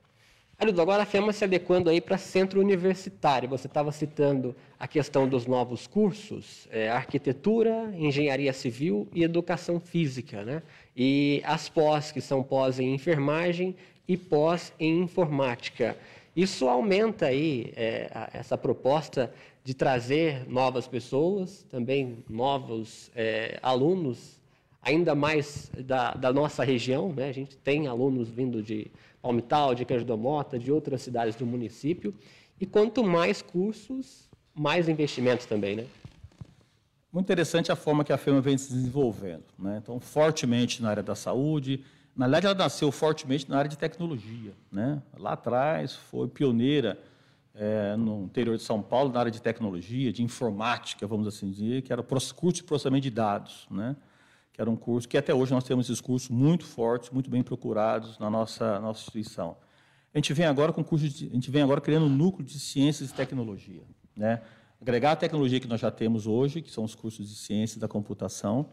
Arildo, 0.59 0.83
agora 0.83 1.05
a 1.05 1.07
FEMA 1.07 1.33
se 1.33 1.45
adequando 1.45 1.89
aí 1.89 2.01
para 2.01 2.19
centro 2.19 2.61
universitário. 2.61 3.49
Você 3.49 3.69
estava 3.69 3.93
citando 3.93 4.57
a 4.77 4.89
questão 4.89 5.29
dos 5.29 5.47
novos 5.47 5.87
cursos, 5.87 6.67
é, 6.73 6.89
arquitetura, 6.89 7.93
engenharia 7.97 8.53
civil 8.53 9.07
e 9.15 9.23
educação 9.23 9.79
física, 9.79 10.43
né? 10.45 10.63
E 10.97 11.41
as 11.45 11.69
pós, 11.69 12.11
que 12.11 12.21
são 12.21 12.43
pós 12.43 12.81
em 12.81 12.93
enfermagem 12.93 13.77
e 14.09 14.17
pós 14.17 14.73
em 14.81 15.03
informática. 15.03 15.97
Isso 16.39 16.69
aumenta 16.69 17.27
aí 17.27 17.73
é, 17.75 18.29
essa 18.33 18.57
proposta 18.57 19.35
de 19.65 19.75
trazer 19.75 20.49
novas 20.49 20.87
pessoas, 20.87 21.65
também 21.69 22.23
novos 22.31 23.11
é, 23.17 23.59
alunos, 23.61 24.41
ainda 24.81 25.17
mais 25.17 25.69
da, 25.85 26.15
da 26.15 26.33
nossa 26.33 26.63
região, 26.63 27.13
né? 27.13 27.29
A 27.29 27.33
gente 27.33 27.57
tem 27.57 27.89
alunos 27.89 28.29
vindo 28.29 28.63
de 28.63 28.89
Palmital, 29.21 29.75
de 29.75 29.85
da 29.85 30.17
Mota, 30.17 30.61
de 30.61 30.71
outras 30.71 31.03
cidades 31.03 31.35
do 31.35 31.45
município. 31.45 32.15
E 32.61 32.65
quanto 32.65 33.03
mais 33.03 33.43
cursos, 33.43 34.29
mais 34.55 34.89
investimentos 34.89 35.45
também, 35.45 35.75
né? 35.75 35.87
Muito 37.13 37.27
interessante 37.27 37.73
a 37.73 37.77
forma 37.77 38.05
que 38.05 38.13
a 38.13 38.17
FEMA 38.17 38.41
vem 38.41 38.57
se 38.57 38.73
desenvolvendo. 38.73 39.43
Né? 39.59 39.81
Então, 39.83 39.99
fortemente 39.99 40.81
na 40.81 40.91
área 40.91 41.03
da 41.03 41.17
saúde. 41.17 41.83
Na 42.19 42.27
verdade, 42.27 42.47
ela 42.47 42.55
nasceu 42.55 42.93
fortemente 42.93 43.49
na 43.49 43.57
área 43.57 43.71
de 43.71 43.79
tecnologia. 43.79 44.53
Né? 44.71 45.01
Lá 45.17 45.33
atrás, 45.33 45.95
foi 45.95 46.29
pioneira 46.29 46.99
é, 47.55 47.97
no 47.97 48.25
interior 48.25 48.57
de 48.57 48.63
São 48.63 48.83
Paulo, 48.83 49.11
na 49.11 49.21
área 49.21 49.33
de 49.33 49.41
tecnologia, 49.41 50.13
de 50.13 50.23
informática, 50.23 51.07
vamos 51.07 51.27
assim 51.27 51.49
dizer, 51.51 51.83
que 51.83 51.93
era 51.93 52.03
o 52.03 52.05
curso 52.05 52.53
de 52.53 52.65
processamento 52.65 53.05
de 53.05 53.11
dados. 53.11 53.67
Né? 53.71 53.97
que 54.59 54.63
era 54.63 54.69
um 54.69 54.75
curso 54.75 55.09
que 55.09 55.17
até 55.17 55.33
hoje 55.33 55.53
nós 55.53 55.63
temos 55.63 55.87
esses 55.87 56.01
cursos 56.01 56.29
muito 56.29 56.65
fortes, 56.65 57.11
muito 57.11 57.31
bem 57.31 57.45
procurados 57.45 58.19
na 58.19 58.29
nossa, 58.29 58.81
nossa 58.81 59.03
instituição. 59.03 59.57
A 60.13 60.19
gente 60.19 60.33
vem 60.33 60.47
agora 60.47 60.73
com 60.73 60.83
curso 60.83 61.09
de, 61.09 61.29
a 61.29 61.35
gente 61.35 61.49
vem 61.49 61.63
agora 61.63 61.81
criando 61.81 62.07
um 62.07 62.09
núcleo 62.09 62.45
de 62.45 62.59
ciências 62.59 63.11
e 63.11 63.15
tecnologia, 63.15 63.83
né? 64.17 64.43
Agregar 64.83 65.13
a 65.13 65.17
tecnologia 65.17 65.61
que 65.61 65.69
nós 65.69 65.81
já 65.81 65.93
temos 65.93 66.27
hoje, 66.27 66.61
que 66.61 66.73
são 66.73 66.83
os 66.83 66.97
cursos 66.97 67.29
de 67.29 67.37
ciência 67.37 67.81
da 67.81 67.87
computação. 67.87 68.67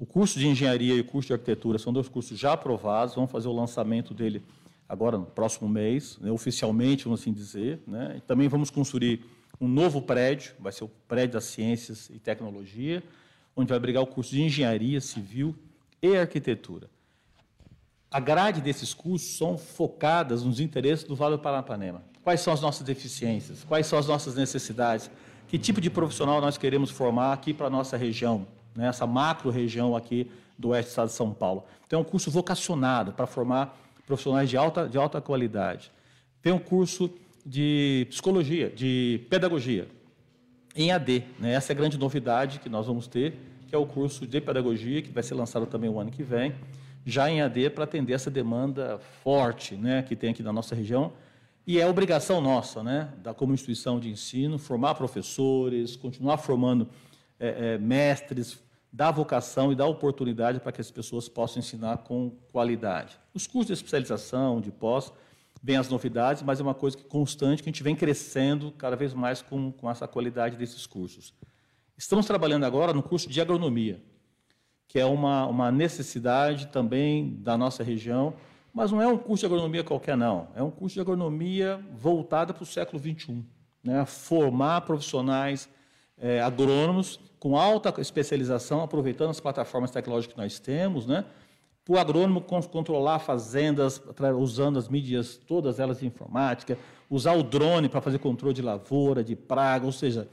O 0.00 0.06
curso 0.06 0.38
de 0.38 0.48
engenharia 0.48 0.94
e 0.94 1.00
o 1.00 1.04
curso 1.04 1.26
de 1.26 1.34
arquitetura 1.34 1.78
são 1.78 1.92
dois 1.92 2.08
cursos 2.08 2.38
já 2.38 2.54
aprovados, 2.54 3.14
vamos 3.14 3.30
fazer 3.30 3.48
o 3.48 3.52
lançamento 3.52 4.14
dele 4.14 4.42
agora 4.88 5.18
no 5.18 5.26
próximo 5.26 5.68
mês, 5.68 6.16
né, 6.22 6.30
oficialmente, 6.32 7.04
vamos 7.04 7.20
assim 7.20 7.34
dizer. 7.34 7.82
Né? 7.86 8.14
E 8.16 8.20
também 8.22 8.48
vamos 8.48 8.70
construir 8.70 9.22
um 9.60 9.68
novo 9.68 10.00
prédio, 10.00 10.54
vai 10.58 10.72
ser 10.72 10.84
o 10.84 10.88
prédio 11.06 11.34
das 11.34 11.44
ciências 11.44 12.08
e 12.08 12.18
tecnologia, 12.18 13.02
onde 13.54 13.68
vai 13.68 13.76
abrigar 13.76 14.02
o 14.02 14.06
curso 14.06 14.30
de 14.30 14.40
engenharia 14.40 15.02
civil 15.02 15.54
e 16.00 16.16
arquitetura. 16.16 16.88
A 18.10 18.18
grade 18.18 18.62
desses 18.62 18.94
cursos 18.94 19.36
são 19.36 19.58
focadas 19.58 20.42
nos 20.42 20.60
interesses 20.60 21.04
do 21.04 21.14
Vale 21.14 21.36
do 21.36 21.42
Paranapanema. 21.42 22.02
Quais 22.24 22.40
são 22.40 22.54
as 22.54 22.62
nossas 22.62 22.86
deficiências? 22.86 23.64
Quais 23.64 23.86
são 23.86 23.98
as 23.98 24.06
nossas 24.06 24.34
necessidades? 24.34 25.10
Que 25.46 25.58
tipo 25.58 25.78
de 25.78 25.90
profissional 25.90 26.40
nós 26.40 26.56
queremos 26.56 26.90
formar 26.90 27.34
aqui 27.34 27.52
para 27.52 27.66
a 27.66 27.70
nossa 27.70 27.98
região, 27.98 28.46
né? 28.74 28.88
essa 28.88 29.06
macro 29.06 29.50
região 29.50 29.96
aqui 29.96 30.30
do 30.58 30.68
oeste 30.68 30.88
do 30.88 30.90
estado 30.90 31.08
de 31.08 31.14
São 31.14 31.32
Paulo? 31.32 31.64
É 31.90 31.96
um 31.96 32.04
curso 32.04 32.30
vocacionado 32.30 33.12
para 33.12 33.26
formar 33.26 33.76
profissionais 34.06 34.48
de 34.48 34.56
alta, 34.56 34.88
de 34.88 34.98
alta 34.98 35.20
qualidade. 35.20 35.90
Tem 36.42 36.52
um 36.52 36.58
curso 36.58 37.10
de 37.44 38.06
psicologia, 38.10 38.70
de 38.70 39.24
pedagogia, 39.28 39.88
em 40.74 40.92
AD. 40.92 41.24
Né? 41.38 41.52
Essa 41.52 41.72
é 41.72 41.74
a 41.74 41.76
grande 41.76 41.98
novidade 41.98 42.60
que 42.60 42.68
nós 42.68 42.86
vamos 42.86 43.06
ter, 43.06 43.34
que 43.68 43.74
é 43.74 43.78
o 43.78 43.86
curso 43.86 44.26
de 44.26 44.40
pedagogia, 44.40 45.02
que 45.02 45.10
vai 45.10 45.22
ser 45.22 45.34
lançado 45.34 45.66
também 45.66 45.90
o 45.90 45.98
ano 45.98 46.10
que 46.10 46.22
vem, 46.22 46.54
já 47.04 47.30
em 47.30 47.40
AD, 47.40 47.70
para 47.70 47.84
atender 47.84 48.12
essa 48.12 48.30
demanda 48.30 48.98
forte 49.22 49.74
né, 49.74 50.02
que 50.02 50.14
tem 50.14 50.30
aqui 50.30 50.42
na 50.42 50.52
nossa 50.52 50.74
região. 50.74 51.12
E 51.66 51.78
é 51.78 51.86
obrigação 51.86 52.40
nossa, 52.40 52.82
né, 52.82 53.08
da, 53.22 53.32
como 53.32 53.54
instituição 53.54 54.00
de 54.00 54.10
ensino, 54.10 54.58
formar 54.58 54.94
professores, 54.94 55.96
continuar 55.96 56.38
formando 56.38 56.88
é, 57.40 57.74
é, 57.74 57.78
mestres, 57.78 58.62
dar 58.92 59.10
vocação 59.10 59.72
e 59.72 59.74
dar 59.74 59.86
oportunidade 59.86 60.60
para 60.60 60.70
que 60.70 60.80
as 60.80 60.90
pessoas 60.90 61.28
possam 61.28 61.60
ensinar 61.60 61.98
com 61.98 62.30
qualidade. 62.52 63.18
Os 63.32 63.46
cursos 63.46 63.68
de 63.68 63.72
especialização, 63.72 64.60
de 64.60 64.70
pós, 64.70 65.12
vem 65.62 65.76
as 65.76 65.88
novidades, 65.88 66.42
mas 66.42 66.60
é 66.60 66.62
uma 66.62 66.74
coisa 66.74 66.96
que 66.96 67.04
constante, 67.04 67.62
que 67.62 67.68
a 67.68 67.72
gente 67.72 67.82
vem 67.82 67.96
crescendo 67.96 68.70
cada 68.72 68.96
vez 68.96 69.14
mais 69.14 69.40
com, 69.42 69.72
com 69.72 69.90
essa 69.90 70.06
qualidade 70.06 70.56
desses 70.56 70.86
cursos. 70.86 71.34
Estamos 71.96 72.26
trabalhando 72.26 72.64
agora 72.64 72.92
no 72.92 73.02
curso 73.02 73.28
de 73.28 73.40
agronomia, 73.40 74.02
que 74.88 74.98
é 74.98 75.04
uma, 75.04 75.46
uma 75.46 75.70
necessidade 75.70 76.66
também 76.68 77.36
da 77.40 77.56
nossa 77.56 77.82
região, 77.82 78.34
mas 78.72 78.90
não 78.90 79.00
é 79.02 79.06
um 79.06 79.18
curso 79.18 79.40
de 79.40 79.46
agronomia 79.46 79.84
qualquer, 79.84 80.16
não. 80.16 80.48
É 80.54 80.62
um 80.62 80.70
curso 80.70 80.94
de 80.94 81.00
agronomia 81.00 81.80
voltado 81.92 82.54
para 82.54 82.62
o 82.62 82.66
século 82.66 83.00
XXI. 83.00 83.44
Né? 83.82 84.04
Formar 84.04 84.80
profissionais 84.82 85.68
é, 86.20 86.40
agrônomos 86.40 87.18
com 87.38 87.56
alta 87.56 87.98
especialização, 88.00 88.82
aproveitando 88.82 89.30
as 89.30 89.40
plataformas 89.40 89.90
tecnológicas 89.90 90.34
que 90.34 90.40
nós 90.40 90.58
temos, 90.58 91.06
né? 91.06 91.24
para 91.84 91.94
o 91.94 91.98
agrônomo 91.98 92.42
controlar 92.42 93.18
fazendas 93.18 94.00
usando 94.38 94.78
as 94.78 94.88
mídias, 94.88 95.40
todas 95.46 95.80
elas 95.80 96.00
de 96.00 96.06
informática, 96.06 96.78
usar 97.08 97.32
o 97.32 97.42
drone 97.42 97.88
para 97.88 98.00
fazer 98.00 98.18
controle 98.18 98.54
de 98.54 98.62
lavoura, 98.62 99.24
de 99.24 99.34
praga, 99.34 99.86
ou 99.86 99.92
seja, 99.92 100.28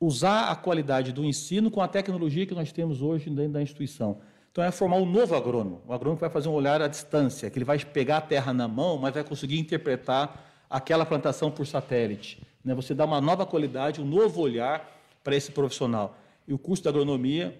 usar 0.00 0.50
a 0.50 0.56
qualidade 0.56 1.12
do 1.12 1.24
ensino 1.24 1.70
com 1.70 1.80
a 1.80 1.88
tecnologia 1.88 2.44
que 2.44 2.54
nós 2.54 2.72
temos 2.72 3.00
hoje 3.00 3.30
dentro 3.30 3.52
da 3.52 3.62
instituição. 3.62 4.18
Então, 4.50 4.64
é 4.64 4.70
formar 4.72 4.96
um 4.96 5.06
novo 5.06 5.34
agrônomo, 5.36 5.80
um 5.88 5.92
agrônomo 5.92 6.16
que 6.16 6.22
vai 6.22 6.30
fazer 6.30 6.48
um 6.48 6.52
olhar 6.52 6.82
à 6.82 6.88
distância, 6.88 7.48
que 7.48 7.56
ele 7.56 7.64
vai 7.64 7.78
pegar 7.78 8.16
a 8.16 8.20
terra 8.20 8.52
na 8.52 8.66
mão, 8.66 8.98
mas 8.98 9.14
vai 9.14 9.22
conseguir 9.22 9.60
interpretar 9.60 10.66
aquela 10.68 11.06
plantação 11.06 11.50
por 11.50 11.66
satélite. 11.66 12.42
Né? 12.64 12.74
Você 12.74 12.92
dá 12.92 13.04
uma 13.04 13.20
nova 13.20 13.46
qualidade, 13.46 14.00
um 14.00 14.04
novo 14.04 14.40
olhar 14.40 14.99
para 15.22 15.36
esse 15.36 15.50
profissional. 15.52 16.16
E 16.46 16.52
o 16.52 16.58
curso 16.58 16.82
de 16.82 16.88
agronomia 16.88 17.56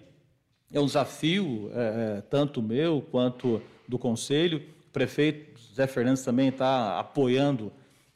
é 0.71 0.79
um 0.79 0.85
desafio, 0.85 1.71
é, 1.73 2.17
é, 2.17 2.21
tanto 2.21 2.61
meu 2.61 3.01
quanto 3.11 3.61
do 3.87 3.97
Conselho. 3.99 4.61
O 4.87 4.91
prefeito 4.91 5.61
Zé 5.73 5.87
Fernandes 5.87 6.23
também 6.23 6.49
está 6.49 6.99
apoiando 6.99 7.71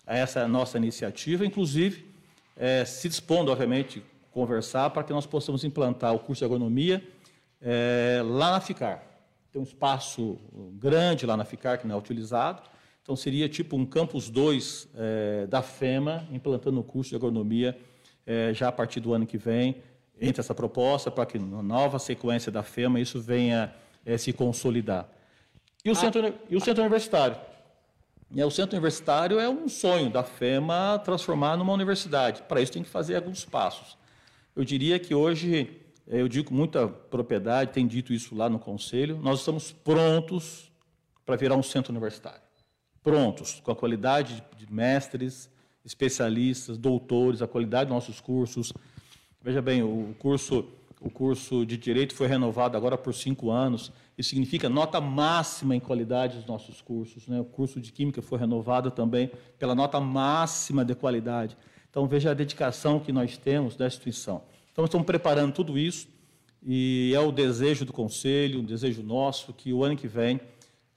essa 0.05 0.47
nossa 0.47 0.77
iniciativa, 0.77 1.45
inclusive 1.45 2.05
é, 2.55 2.85
se 2.85 3.09
dispondo, 3.09 3.51
obviamente, 3.51 4.03
conversar 4.31 4.89
para 4.89 5.03
que 5.03 5.13
nós 5.13 5.25
possamos 5.25 5.63
implantar 5.63 6.13
o 6.13 6.19
curso 6.19 6.39
de 6.39 6.45
agronomia 6.45 7.05
é, 7.61 8.21
lá 8.23 8.51
na 8.51 8.61
FICAR. 8.61 9.03
Tem 9.51 9.61
um 9.61 9.65
espaço 9.65 10.37
grande 10.73 11.25
lá 11.25 11.37
na 11.37 11.45
FICAR 11.45 11.79
que 11.79 11.87
não 11.87 11.95
é 11.95 11.97
utilizado, 11.97 12.61
então 13.01 13.15
seria 13.15 13.47
tipo 13.47 13.77
um 13.77 13.85
campus 13.85 14.29
2 14.29 14.89
é, 14.95 15.47
da 15.47 15.61
FEMA, 15.61 16.27
implantando 16.31 16.79
o 16.79 16.83
curso 16.83 17.11
de 17.11 17.15
agronomia 17.15 17.77
é, 18.25 18.53
já 18.53 18.69
a 18.69 18.71
partir 18.71 18.99
do 18.99 19.13
ano 19.13 19.25
que 19.25 19.37
vem, 19.37 19.81
entre 20.19 20.39
essa 20.39 20.53
proposta 20.53 21.11
para 21.11 21.25
que 21.25 21.37
na 21.37 21.61
nova 21.61 21.99
sequência 21.99 22.51
da 22.51 22.63
FEMA 22.63 22.99
isso 22.99 23.21
venha 23.21 23.73
é, 24.05 24.17
se 24.17 24.31
consolidar. 24.31 25.09
E 25.83 25.89
o, 25.89 25.91
ah. 25.91 25.95
centro, 25.95 26.33
e 26.49 26.55
o 26.55 26.61
centro 26.61 26.81
universitário? 26.81 27.37
É, 28.35 28.45
o 28.45 28.51
centro 28.51 28.75
universitário 28.75 29.39
é 29.39 29.47
um 29.49 29.67
sonho 29.67 30.09
da 30.09 30.23
FEMA 30.23 30.99
transformar 31.03 31.57
numa 31.57 31.73
universidade. 31.73 32.41
Para 32.43 32.61
isso 32.61 32.71
tem 32.71 32.83
que 32.83 32.89
fazer 32.89 33.15
alguns 33.15 33.45
passos. 33.45 33.97
Eu 34.55 34.63
diria 34.63 34.97
que 34.97 35.13
hoje, 35.13 35.79
eh, 36.07 36.21
eu 36.21 36.27
digo 36.27 36.49
com 36.49 36.55
muita 36.55 36.87
propriedade, 36.87 37.71
tem 37.71 37.85
dito 37.85 38.13
isso 38.13 38.35
lá 38.35 38.49
no 38.49 38.57
Conselho, 38.57 39.19
nós 39.21 39.39
estamos 39.39 39.71
prontos 39.71 40.71
para 41.25 41.35
virar 41.35 41.55
um 41.55 41.63
centro 41.63 41.91
universitário. 41.91 42.41
Prontos, 43.03 43.59
com 43.63 43.71
a 43.71 43.75
qualidade 43.75 44.43
de 44.57 44.71
mestres 44.71 45.49
especialistas, 45.85 46.77
doutores, 46.77 47.41
a 47.41 47.47
qualidade 47.47 47.85
dos 47.85 47.93
nossos 47.93 48.19
cursos. 48.19 48.73
Veja 49.41 49.61
bem, 49.61 49.83
o 49.83 50.15
curso, 50.17 50.65
o 50.99 51.09
curso 51.09 51.65
de 51.65 51.77
Direito 51.77 52.15
foi 52.15 52.27
renovado 52.27 52.75
agora 52.75 52.97
por 52.97 53.13
cinco 53.13 53.51
anos. 53.51 53.91
Isso 54.17 54.29
significa 54.29 54.67
nota 54.67 54.99
máxima 54.99 55.75
em 55.75 55.79
qualidade 55.79 56.37
dos 56.37 56.45
nossos 56.47 56.81
cursos. 56.81 57.27
Né? 57.27 57.39
O 57.39 57.45
curso 57.45 57.79
de 57.79 57.91
Química 57.91 58.21
foi 58.21 58.39
renovado 58.39 58.89
também 58.89 59.29
pela 59.59 59.75
nota 59.75 59.99
máxima 59.99 60.83
de 60.83 60.95
qualidade. 60.95 61.55
Então, 61.89 62.07
veja 62.07 62.31
a 62.31 62.33
dedicação 62.33 62.99
que 62.99 63.11
nós 63.11 63.37
temos 63.37 63.75
da 63.75 63.85
instituição. 63.85 64.41
Então, 64.71 64.83
estamos 64.83 65.05
preparando 65.05 65.53
tudo 65.53 65.77
isso 65.77 66.07
e 66.65 67.13
é 67.13 67.19
o 67.19 67.31
desejo 67.31 67.85
do 67.85 67.93
Conselho, 67.93 68.59
um 68.59 68.65
desejo 68.65 69.03
nosso, 69.03 69.53
que 69.53 69.71
o 69.71 69.83
ano 69.83 69.95
que 69.95 70.07
vem 70.07 70.41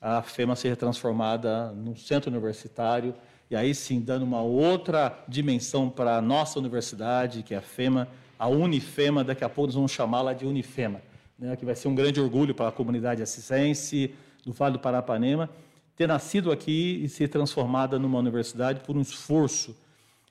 a 0.00 0.22
FEMA 0.22 0.56
seja 0.56 0.76
transformada 0.76 1.72
num 1.72 1.94
centro 1.94 2.30
universitário 2.30 3.14
e 3.50 3.56
aí 3.56 3.74
sim 3.74 4.00
dando 4.00 4.24
uma 4.24 4.42
outra 4.42 5.24
dimensão 5.26 5.88
para 5.88 6.16
a 6.16 6.22
nossa 6.22 6.58
universidade, 6.58 7.42
que 7.42 7.54
é 7.54 7.58
a 7.58 7.62
FEMA, 7.62 8.08
a 8.38 8.46
Unifema, 8.46 9.24
daqui 9.24 9.44
a 9.44 9.48
pouco 9.48 9.68
nós 9.68 9.74
vamos 9.74 9.92
chamá-la 9.92 10.32
de 10.32 10.46
Unifema, 10.46 11.00
né, 11.38 11.56
que 11.56 11.64
vai 11.64 11.74
ser 11.74 11.88
um 11.88 11.94
grande 11.94 12.20
orgulho 12.20 12.54
para 12.54 12.68
a 12.68 12.72
comunidade 12.72 13.22
assistense 13.22 14.14
do 14.44 14.52
Vale 14.52 14.74
do 14.74 14.78
Parapanema, 14.78 15.48
ter 15.96 16.06
nascido 16.06 16.52
aqui 16.52 17.00
e 17.02 17.08
ser 17.08 17.28
transformada 17.28 17.98
numa 17.98 18.18
universidade 18.18 18.80
por 18.80 18.96
um 18.96 19.00
esforço 19.00 19.76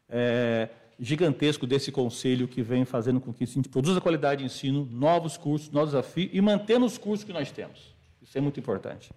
é, 0.09 0.69
gigantesco 0.99 1.67
desse 1.67 1.91
conselho 1.91 2.47
que 2.47 2.61
vem 2.61 2.85
fazendo 2.85 3.19
com 3.19 3.33
que 3.33 3.43
a 3.43 3.47
gente 3.47 3.67
produza 3.67 3.99
qualidade 3.99 4.39
de 4.39 4.45
ensino, 4.45 4.87
novos 4.89 5.37
cursos, 5.37 5.69
novos 5.69 5.91
desafios 5.91 6.29
e 6.33 6.41
mantendo 6.41 6.85
os 6.85 6.97
cursos 6.97 7.23
que 7.23 7.33
nós 7.33 7.51
temos. 7.51 7.93
Isso 8.21 8.37
é 8.37 8.41
muito 8.41 8.59
importante. 8.59 9.11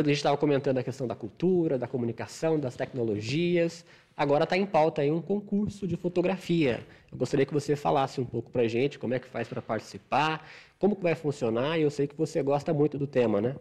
A 0.00 0.04
gente 0.04 0.16
estava 0.16 0.36
comentando 0.36 0.78
a 0.78 0.82
questão 0.82 1.06
da 1.06 1.14
cultura, 1.14 1.78
da 1.78 1.86
comunicação, 1.86 2.58
das 2.58 2.74
tecnologias. 2.74 3.84
Agora 4.16 4.44
está 4.44 4.56
em 4.56 4.66
pauta 4.66 5.02
aí 5.02 5.10
um 5.10 5.20
concurso 5.20 5.86
de 5.86 5.96
fotografia. 5.96 6.84
Eu 7.10 7.18
gostaria 7.18 7.46
que 7.46 7.52
você 7.52 7.76
falasse 7.76 8.20
um 8.20 8.24
pouco 8.24 8.50
para 8.50 8.62
a 8.62 8.68
gente 8.68 8.98
como 8.98 9.14
é 9.14 9.18
que 9.18 9.26
faz 9.26 9.48
para 9.48 9.62
participar, 9.62 10.46
como 10.78 10.96
que 10.96 11.02
vai 11.02 11.14
funcionar, 11.14 11.78
e 11.78 11.82
eu 11.82 11.90
sei 11.90 12.06
que 12.06 12.16
você 12.16 12.42
gosta 12.42 12.72
muito 12.72 12.98
do 12.98 13.06
tema, 13.06 13.40
né? 13.40 13.56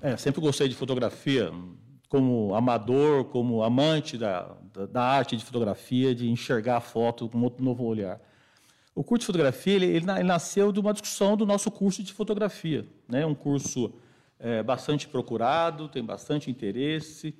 É, 0.00 0.16
sempre 0.16 0.40
gostei 0.40 0.68
de 0.68 0.74
fotografia, 0.74 1.50
como 2.08 2.54
amador, 2.54 3.24
como 3.24 3.62
amante 3.62 4.16
da, 4.16 4.54
da, 4.72 4.86
da, 4.86 5.02
arte 5.02 5.36
de 5.36 5.44
fotografia, 5.44 6.14
de 6.14 6.30
enxergar 6.30 6.76
a 6.76 6.80
foto 6.80 7.28
com 7.28 7.40
outro 7.42 7.64
novo 7.64 7.84
olhar. 7.84 8.20
O 8.94 9.04
curso 9.04 9.20
de 9.20 9.26
fotografia 9.26 9.74
ele, 9.74 9.86
ele, 9.86 10.06
nasceu 10.06 10.72
de 10.72 10.80
uma 10.80 10.92
discussão 10.92 11.36
do 11.36 11.44
nosso 11.44 11.70
curso 11.70 12.02
de 12.02 12.12
fotografia, 12.12 12.86
né? 13.08 13.26
Um 13.26 13.34
curso 13.34 13.92
é, 14.38 14.62
bastante 14.62 15.08
procurado, 15.08 15.88
tem 15.88 16.02
bastante 16.02 16.50
interesse. 16.50 17.34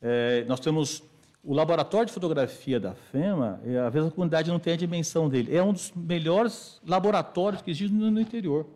É, 0.00 0.44
nós 0.44 0.60
temos 0.60 1.02
o 1.42 1.54
laboratório 1.54 2.06
de 2.06 2.12
fotografia 2.12 2.78
da 2.78 2.94
FEMA, 2.94 3.60
é, 3.64 3.78
às 3.78 3.92
vezes 3.92 4.08
a 4.08 4.12
comunidade 4.12 4.50
não 4.50 4.58
tem 4.58 4.74
a 4.74 4.76
dimensão 4.76 5.28
dele. 5.28 5.56
É 5.56 5.62
um 5.62 5.72
dos 5.72 5.92
melhores 5.94 6.80
laboratórios 6.86 7.62
que 7.62 7.70
existe 7.70 7.92
no, 7.92 8.10
no 8.10 8.20
interior. 8.20 8.66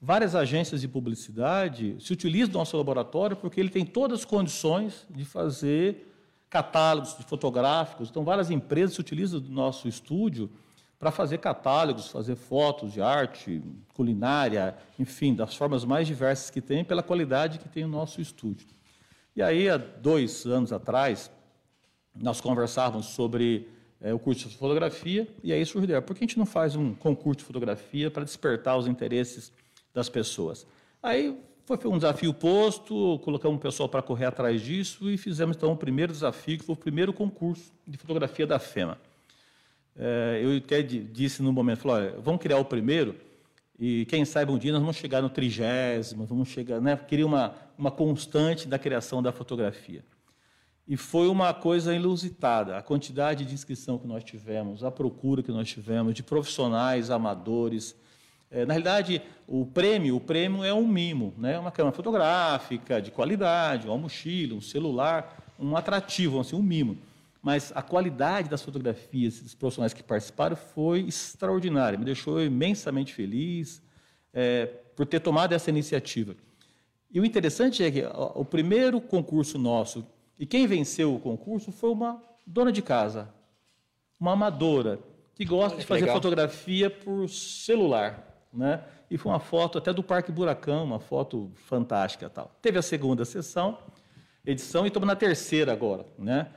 Várias 0.00 0.36
agências 0.36 0.80
de 0.80 0.86
publicidade 0.86 1.96
se 1.98 2.12
utilizam 2.12 2.52
do 2.52 2.58
nosso 2.58 2.76
laboratório 2.76 3.36
porque 3.36 3.58
ele 3.58 3.68
tem 3.68 3.84
todas 3.84 4.20
as 4.20 4.24
condições 4.24 5.04
de 5.10 5.24
fazer 5.24 6.06
catálogos 6.48 7.14
fotográficos. 7.26 8.08
Então, 8.08 8.22
várias 8.22 8.48
empresas 8.48 8.94
se 8.94 9.00
utilizam 9.00 9.40
do 9.40 9.50
nosso 9.50 9.88
estúdio 9.88 10.48
para 10.98 11.10
fazer 11.12 11.38
catálogos, 11.38 12.08
fazer 12.08 12.34
fotos 12.34 12.92
de 12.92 13.00
arte, 13.00 13.62
culinária, 13.94 14.76
enfim, 14.98 15.34
das 15.34 15.54
formas 15.54 15.84
mais 15.84 16.06
diversas 16.06 16.50
que 16.50 16.60
tem, 16.60 16.84
pela 16.84 17.02
qualidade 17.02 17.58
que 17.58 17.68
tem 17.68 17.84
o 17.84 17.88
nosso 17.88 18.20
estúdio. 18.20 18.66
E 19.36 19.42
aí, 19.42 19.68
há 19.68 19.76
dois 19.76 20.44
anos 20.44 20.72
atrás, 20.72 21.30
nós 22.14 22.40
conversávamos 22.40 23.06
sobre 23.06 23.68
é, 24.00 24.12
o 24.12 24.18
curso 24.18 24.48
de 24.48 24.56
fotografia, 24.56 25.28
e 25.42 25.52
aí 25.52 25.64
surgiu 25.64 26.02
por 26.02 26.16
que 26.16 26.24
a 26.24 26.26
gente 26.26 26.38
não 26.38 26.46
faz 26.46 26.74
um 26.74 26.92
concurso 26.94 27.38
de 27.38 27.44
fotografia 27.44 28.10
para 28.10 28.24
despertar 28.24 28.76
os 28.76 28.88
interesses 28.88 29.52
das 29.94 30.08
pessoas. 30.08 30.66
Aí 31.00 31.38
foi 31.64 31.78
um 31.86 31.96
desafio 31.96 32.34
posto, 32.34 33.20
colocamos 33.20 33.58
o 33.58 33.60
pessoal 33.60 33.88
para 33.88 34.02
correr 34.02 34.24
atrás 34.24 34.60
disso 34.60 35.08
e 35.10 35.16
fizemos 35.16 35.56
então 35.56 35.70
o 35.70 35.76
primeiro 35.76 36.12
desafio, 36.12 36.58
que 36.58 36.64
foi 36.64 36.72
o 36.72 36.78
primeiro 36.78 37.12
concurso 37.12 37.72
de 37.86 37.96
fotografia 37.96 38.46
da 38.46 38.58
FEMA. 38.58 38.98
É, 39.98 40.40
eu 40.42 40.56
até 40.56 40.80
disse 40.80 41.42
no 41.42 41.52
momento, 41.52 41.80
falou, 41.80 41.96
olha, 41.96 42.14
vamos 42.22 42.40
criar 42.40 42.58
o 42.58 42.64
primeiro 42.64 43.16
e 43.78 44.06
quem 44.06 44.24
sabe 44.24 44.52
um 44.52 44.58
dia 44.58 44.72
nós 44.72 44.80
vamos 44.80 44.96
chegar 44.96 45.20
no 45.20 45.28
trigésimo, 45.28 46.24
vamos 46.24 46.48
chegar, 46.48 46.80
né? 46.80 46.96
Queria 46.96 47.26
uma, 47.26 47.54
uma 47.76 47.90
constante 47.90 48.66
da 48.66 48.78
criação 48.78 49.22
da 49.22 49.32
fotografia. 49.32 50.04
E 50.86 50.96
foi 50.96 51.28
uma 51.28 51.52
coisa 51.52 51.94
ilusitada, 51.94 52.78
a 52.78 52.82
quantidade 52.82 53.44
de 53.44 53.52
inscrição 53.52 53.98
que 53.98 54.06
nós 54.06 54.24
tivemos, 54.24 54.82
a 54.82 54.90
procura 54.90 55.42
que 55.42 55.52
nós 55.52 55.68
tivemos 55.68 56.14
de 56.14 56.22
profissionais 56.22 57.10
amadores, 57.10 57.94
é, 58.50 58.64
na 58.64 58.72
realidade, 58.72 59.20
o 59.46 59.66
prêmio, 59.66 60.16
o 60.16 60.20
prêmio 60.20 60.64
é 60.64 60.72
um 60.72 60.86
mimo, 60.86 61.34
né? 61.36 61.58
uma 61.58 61.70
câmera 61.70 61.94
fotográfica 61.94 63.00
de 63.00 63.10
qualidade, 63.10 63.86
uma 63.86 63.98
mochila, 63.98 64.54
um 64.54 64.60
celular, 64.60 65.36
um 65.58 65.76
atrativo, 65.76 66.40
assim, 66.40 66.56
um 66.56 66.62
mimo. 66.62 66.96
Mas 67.48 67.72
a 67.74 67.80
qualidade 67.80 68.50
das 68.50 68.62
fotografias 68.62 69.40
dos 69.40 69.54
profissionais 69.54 69.94
que 69.94 70.02
participaram 70.02 70.54
foi 70.54 71.00
extraordinária, 71.08 71.98
me 71.98 72.04
deixou 72.04 72.42
imensamente 72.42 73.14
feliz 73.14 73.80
é, 74.34 74.66
por 74.94 75.06
ter 75.06 75.18
tomado 75.20 75.54
essa 75.54 75.70
iniciativa. 75.70 76.36
E 77.10 77.18
o 77.18 77.24
interessante 77.24 77.82
é 77.82 77.90
que 77.90 78.04
o 78.34 78.44
primeiro 78.44 79.00
concurso 79.00 79.56
nosso, 79.56 80.06
e 80.38 80.44
quem 80.44 80.66
venceu 80.66 81.14
o 81.14 81.18
concurso 81.18 81.72
foi 81.72 81.88
uma 81.88 82.22
dona 82.46 82.70
de 82.70 82.82
casa, 82.82 83.32
uma 84.20 84.32
amadora, 84.32 84.98
que 85.34 85.46
gosta 85.46 85.76
Olha, 85.76 85.80
de 85.80 85.86
fazer 85.86 86.00
legal. 86.02 86.16
fotografia 86.16 86.90
por 86.90 87.30
celular 87.30 88.26
né? 88.52 88.82
E 89.10 89.16
foi 89.16 89.32
uma 89.32 89.40
foto 89.40 89.78
até 89.78 89.90
do 89.90 90.02
Parque 90.02 90.30
Buracão, 90.30 90.84
uma 90.84 91.00
foto 91.00 91.50
fantástica 91.54 92.28
tal. 92.28 92.54
Teve 92.60 92.78
a 92.78 92.82
segunda 92.82 93.24
sessão, 93.24 93.78
edição, 94.44 94.84
e 94.84 94.88
estamos 94.88 95.06
na 95.06 95.16
terceira 95.16 95.72
agora, 95.72 96.04
né? 96.18 96.48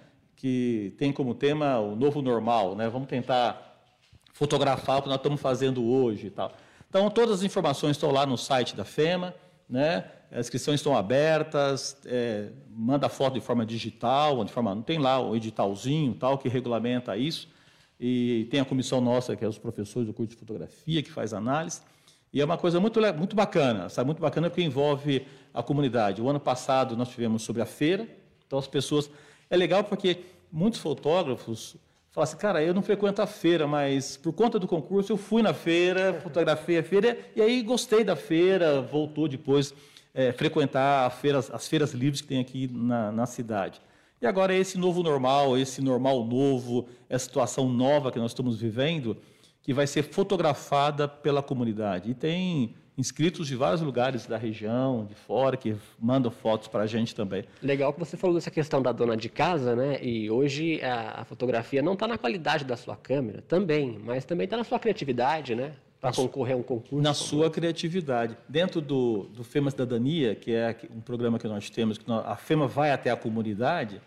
Que 0.41 0.95
tem 0.97 1.13
como 1.13 1.36
tema 1.36 1.77
o 1.77 1.95
novo 1.95 2.19
normal, 2.19 2.75
né? 2.75 2.89
Vamos 2.89 3.08
tentar 3.08 3.86
fotografar 4.34 4.97
o 4.97 5.01
que 5.04 5.08
nós 5.08 5.17
estamos 5.17 5.39
fazendo 5.39 5.86
hoje 5.86 6.25
e 6.25 6.30
tal. 6.32 6.51
Então, 6.89 7.12
todas 7.12 7.36
as 7.36 7.43
informações 7.43 7.91
estão 7.91 8.10
lá 8.10 8.25
no 8.25 8.36
site 8.36 8.75
da 8.75 8.84
FEMA, 8.84 9.36
né? 9.69 10.04
As 10.32 10.47
inscrições 10.47 10.80
estão 10.80 10.97
abertas, 10.97 11.95
é, 12.08 12.49
manda 12.71 13.08
foto 13.08 13.36
de 13.36 13.39
forma 13.41 13.63
digital, 13.63 14.43
de 14.43 14.51
forma 14.51 14.73
não 14.73 14.82
tem 14.82 14.97
lá 14.97 15.19
o 15.19 15.36
editalzinho 15.36 16.15
tal 16.15 16.39
que 16.39 16.49
regulamenta 16.49 17.15
isso. 17.15 17.47
E 17.99 18.47
tem 18.49 18.62
a 18.62 18.65
comissão 18.65 18.99
nossa, 18.99 19.36
que 19.36 19.45
é 19.45 19.47
os 19.47 19.60
professores 19.60 20.08
do 20.08 20.13
curso 20.13 20.32
de 20.32 20.38
fotografia, 20.38 21.04
que 21.04 21.12
faz 21.12 21.36
análise. 21.36 21.82
E 22.34 22.41
é 22.41 22.45
uma 22.45 22.58
coisa 22.58 22.80
muito, 22.80 22.99
muito 23.15 23.36
bacana, 23.36 23.89
sabe? 23.89 24.08
Muito 24.08 24.21
bacana 24.23 24.49
porque 24.49 24.63
envolve 24.63 25.27
a 25.54 25.62
comunidade. 25.62 26.19
O 26.19 26.27
ano 26.27 26.39
passado 26.39 26.97
nós 26.97 27.10
tivemos 27.10 27.43
sobre 27.43 27.62
a 27.62 27.65
feira, 27.67 28.08
então 28.47 28.58
as 28.58 28.65
pessoas. 28.65 29.08
É 29.51 29.57
legal 29.57 29.83
porque 29.83 30.17
muitos 30.49 30.79
fotógrafos 30.79 31.75
falam 32.09 32.23
assim, 32.23 32.37
cara, 32.37 32.63
eu 32.63 32.73
não 32.73 32.81
frequento 32.81 33.21
a 33.21 33.27
feira, 33.27 33.67
mas 33.67 34.15
por 34.15 34.31
conta 34.31 34.57
do 34.57 34.65
concurso 34.65 35.11
eu 35.11 35.17
fui 35.17 35.41
na 35.41 35.53
feira, 35.53 36.13
fotografei 36.23 36.77
a 36.77 36.83
feira, 36.83 37.19
e 37.35 37.41
aí 37.41 37.61
gostei 37.61 38.01
da 38.01 38.15
feira, 38.15 38.81
voltou 38.81 39.27
depois 39.27 39.73
é, 40.13 40.31
frequentar 40.31 41.11
feira, 41.11 41.39
as 41.39 41.67
feiras 41.67 41.91
livres 41.91 42.21
que 42.21 42.29
tem 42.29 42.39
aqui 42.39 42.69
na, 42.71 43.11
na 43.11 43.25
cidade. 43.25 43.81
E 44.21 44.25
agora 44.25 44.55
esse 44.55 44.77
novo 44.77 45.03
normal, 45.03 45.57
esse 45.57 45.81
normal 45.81 46.23
novo, 46.23 46.87
essa 47.09 47.25
situação 47.25 47.67
nova 47.67 48.09
que 48.09 48.19
nós 48.19 48.31
estamos 48.31 48.57
vivendo, 48.57 49.17
que 49.61 49.73
vai 49.73 49.85
ser 49.85 50.03
fotografada 50.03 51.09
pela 51.09 51.43
comunidade. 51.43 52.11
E 52.11 52.13
tem 52.13 52.73
inscritos 53.01 53.47
de 53.47 53.55
vários 53.55 53.81
lugares 53.81 54.27
da 54.27 54.37
região, 54.37 55.05
de 55.05 55.15
fora, 55.15 55.57
que 55.57 55.75
mandam 55.99 56.31
fotos 56.31 56.67
para 56.67 56.83
a 56.83 56.87
gente 56.87 57.15
também. 57.15 57.43
Legal 57.61 57.91
que 57.91 57.99
você 57.99 58.15
falou 58.15 58.35
dessa 58.35 58.51
questão 58.51 58.79
da 58.81 58.91
dona 58.91 59.17
de 59.17 59.27
casa, 59.27 59.75
né? 59.75 59.97
E 60.01 60.29
hoje 60.29 60.79
a, 60.83 61.21
a 61.21 61.25
fotografia 61.25 61.81
não 61.81 61.93
está 61.93 62.07
na 62.07 62.17
qualidade 62.17 62.63
da 62.63 62.77
sua 62.77 62.95
câmera, 62.95 63.41
também, 63.41 63.99
mas 64.05 64.23
também 64.23 64.45
está 64.45 64.55
na 64.55 64.63
sua 64.63 64.79
criatividade, 64.79 65.55
né? 65.55 65.73
Para 65.99 66.13
concorrer 66.13 66.55
a 66.55 66.57
um 66.57 66.63
concurso. 66.63 67.01
Na 67.01 67.13
sua 67.13 67.49
criatividade. 67.49 68.37
Dentro 68.47 68.81
do, 68.81 69.23
do 69.35 69.43
FEMA 69.43 69.69
Cidadania, 69.69 70.33
que 70.35 70.51
é 70.53 70.75
um 70.95 71.01
programa 71.01 71.37
que 71.37 71.47
nós 71.47 71.69
temos, 71.69 71.97
que 71.97 72.05
a 72.11 72.35
FEMA 72.35 72.67
vai 72.67 72.91
até 72.91 73.09
a 73.11 73.15
comunidade, 73.15 74.01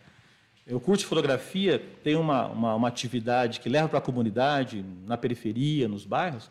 o 0.70 0.80
curso 0.80 1.02
de 1.02 1.06
fotografia 1.06 1.82
tem 2.02 2.16
uma, 2.16 2.46
uma, 2.46 2.74
uma 2.74 2.88
atividade 2.88 3.60
que 3.60 3.68
leva 3.68 3.88
para 3.88 3.98
a 3.98 4.02
comunidade, 4.02 4.84
na 5.06 5.16
periferia, 5.16 5.86
nos 5.86 6.04
bairros, 6.04 6.50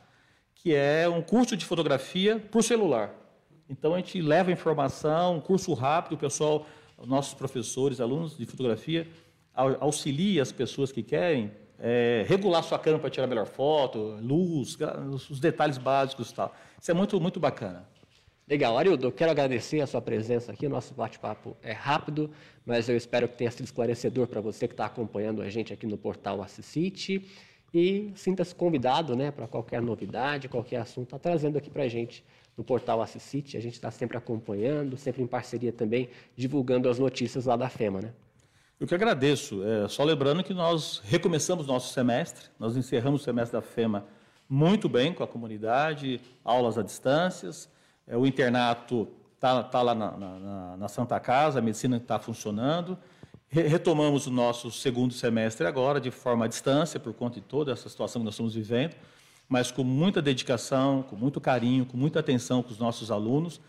que 0.63 0.73
é 0.73 1.10
um 1.10 1.21
curso 1.21 1.58
de 1.58 1.65
fotografia 1.65 2.41
por 2.49 2.63
celular. 2.63 3.13
Então, 3.69 3.93
a 3.93 3.97
gente 3.97 4.21
leva 4.21 4.49
informação, 4.49 5.36
um 5.36 5.41
curso 5.41 5.73
rápido, 5.73 6.13
o 6.13 6.17
pessoal, 6.17 6.65
nossos 7.06 7.34
professores, 7.34 7.99
alunos 7.99 8.38
de 8.38 8.45
fotografia, 8.45 9.06
auxilia 9.54 10.41
as 10.41 10.54
pessoas 10.54 10.89
que 10.89 11.04
querem 11.04 11.52
é, 11.78 12.23
regular 12.28 12.63
sua 12.63 12.80
câmera 12.80 13.02
para 13.02 13.10
tirar 13.10 13.28
melhor 13.28 13.45
foto, 13.45 14.17
luz, 14.21 14.78
os 15.30 15.39
detalhes 15.39 15.78
básicos 15.78 16.32
e 16.32 16.34
tal. 16.34 16.56
Isso 16.82 16.89
é 16.89 16.93
muito, 16.93 17.19
muito 17.19 17.41
bacana. 17.41 17.86
Legal, 18.47 18.78
Arildo, 18.78 19.08
eu 19.08 19.12
quero 19.12 19.32
agradecer 19.32 19.82
a 19.82 19.88
sua 19.88 20.02
presença 20.02 20.52
aqui. 20.54 20.67
Nosso 20.67 20.93
bate-papo 20.93 21.58
é 21.62 21.73
rápido, 21.73 22.32
mas 22.65 22.88
eu 22.88 22.95
espero 22.95 23.28
que 23.28 23.36
tenha 23.36 23.52
sido 23.52 23.65
esclarecedor 23.65 24.28
para 24.28 24.39
você 24.39 24.67
que 24.67 24.73
está 24.73 24.86
acompanhando 24.86 25.41
a 25.41 25.49
gente 25.49 25.73
aqui 25.73 25.86
no 25.86 25.97
portal 25.97 26.41
Assisite. 26.41 27.26
E 27.74 28.12
sinta-se 28.16 28.54
convidado 28.54 29.16
né, 29.16 29.32
para 29.32 29.48
qualquer 29.48 29.82
novidade, 29.82 30.48
qualquer 30.48 30.78
assunto, 30.78 31.06
está 31.06 31.18
trazendo 31.20 31.58
aqui 31.58 31.70
para 31.70 31.84
a 31.84 31.88
gente 31.88 32.24
no 32.56 32.64
portal 32.64 33.02
Assisite. 33.02 33.58
A 33.58 33.60
gente 33.60 33.74
está 33.74 33.90
sempre 33.90 34.16
acompanhando, 34.16 34.96
sempre 34.96 35.24
em 35.24 35.28
parceria 35.28 35.74
também, 35.74 36.10
divulgando 36.36 36.88
as 36.88 37.00
notícias 37.00 37.46
lá 37.46 37.56
da 37.56 37.70
FEMA. 37.70 38.02
Né? 38.02 38.14
Eu 38.80 38.86
que 38.86 38.94
agradeço. 38.94 39.64
É, 39.64 39.88
só 39.88 40.04
lembrando 40.04 40.44
que 40.44 40.54
nós 40.54 41.02
recomeçamos 41.06 41.66
nosso 41.66 41.94
semestre, 41.94 42.46
nós 42.60 42.78
encerramos 42.78 43.22
o 43.22 43.24
semestre 43.24 43.54
da 43.54 43.62
FEMA 43.62 44.06
muito 44.48 44.88
bem 44.88 45.14
com 45.14 45.24
a 45.24 45.28
comunidade, 45.28 46.22
aulas 46.44 46.78
à 46.78 46.84
distância, 46.84 47.50
é, 48.06 48.16
o 48.16 48.26
internato 48.28 49.08
está 49.36 49.64
tá 49.64 49.82
lá 49.82 49.96
na, 49.96 50.12
na, 50.18 50.78
na, 50.78 50.88
Santa 50.88 51.20
Casa, 51.20 51.60
a 51.60 51.62
medicina 51.62 51.98
está 51.98 52.20
funcionando. 52.20 52.98
Re, 53.54 53.68
retomamos 53.68 54.26
o 54.26 54.32
nosso 54.32 54.72
segundo 54.72 55.13
semestre 55.13 55.68
agora, 55.68 56.02
de 56.02 56.10
forma 56.10 56.46
à 56.46 56.48
distância, 56.48 57.00
por 57.00 57.13
conta 57.13 57.36
de 57.36 57.46
toda 57.46 57.72
essa 57.72 57.88
situação 57.88 58.20
que 58.20 58.26
nós 58.26 58.34
estamos 58.34 58.56
vivendo, 58.56 58.96
mas 59.48 59.70
com 59.70 59.84
muita 59.84 60.24
dedicação, 60.24 61.04
com 61.04 61.16
muito 61.16 61.39
carinho, 61.39 61.86
com 61.86 61.96
muita 61.96 62.20
atenção 62.20 62.63
com 62.63 62.72
os 62.72 62.80
nossos 62.80 63.12
alunos 63.12 63.62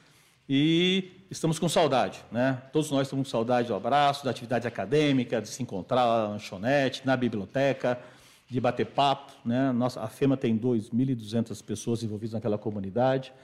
e 0.48 1.26
estamos 1.30 1.58
com 1.58 1.68
saudade, 1.68 2.24
né? 2.32 2.62
Todos 2.72 2.90
nós 2.90 3.02
estamos 3.02 3.28
com 3.28 3.30
saudade 3.30 3.68
do 3.68 3.74
abraço, 3.74 4.24
da 4.24 4.30
atividade 4.30 4.66
acadêmica, 4.66 5.38
de 5.38 5.48
se 5.48 5.62
encontrar 5.62 6.06
na 6.06 6.28
lanchonete, 6.28 7.02
na 7.04 7.14
biblioteca, 7.14 8.00
de 8.48 8.58
bater 8.58 8.86
papo, 8.86 9.32
né? 9.44 9.70
Nossa, 9.70 10.00
a 10.00 10.08
FEMA 10.08 10.34
tem 10.34 10.58
2.200 10.58 11.62
pessoas 11.62 12.02
envolvidas 12.02 12.32
naquela 12.32 12.56
comunidade, 12.56 13.34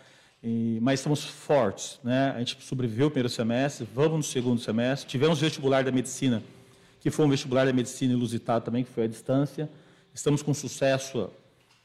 e, 0.42 0.78
mas 0.80 1.00
estamos 1.00 1.24
fortes, 1.24 1.98
né? 2.02 2.32
A 2.34 2.38
gente 2.38 2.56
sobreviveu 2.62 3.08
o 3.08 3.10
primeiro 3.10 3.28
semestre, 3.28 3.86
vamos 3.94 4.16
no 4.16 4.22
segundo 4.22 4.60
semestre, 4.60 5.08
tivemos 5.08 5.40
vestibular 5.40 5.84
da 5.84 5.92
medicina, 5.92 6.42
que 7.00 7.10
foi 7.10 7.24
um 7.24 7.28
vestibular 7.28 7.66
da 7.66 7.72
medicina 7.72 8.12
ilusitado 8.12 8.64
também, 8.64 8.84
que 8.84 8.90
foi 8.90 9.04
à 9.04 9.06
distância. 9.06 9.68
Estamos 10.14 10.42
com 10.42 10.52
sucesso 10.52 11.30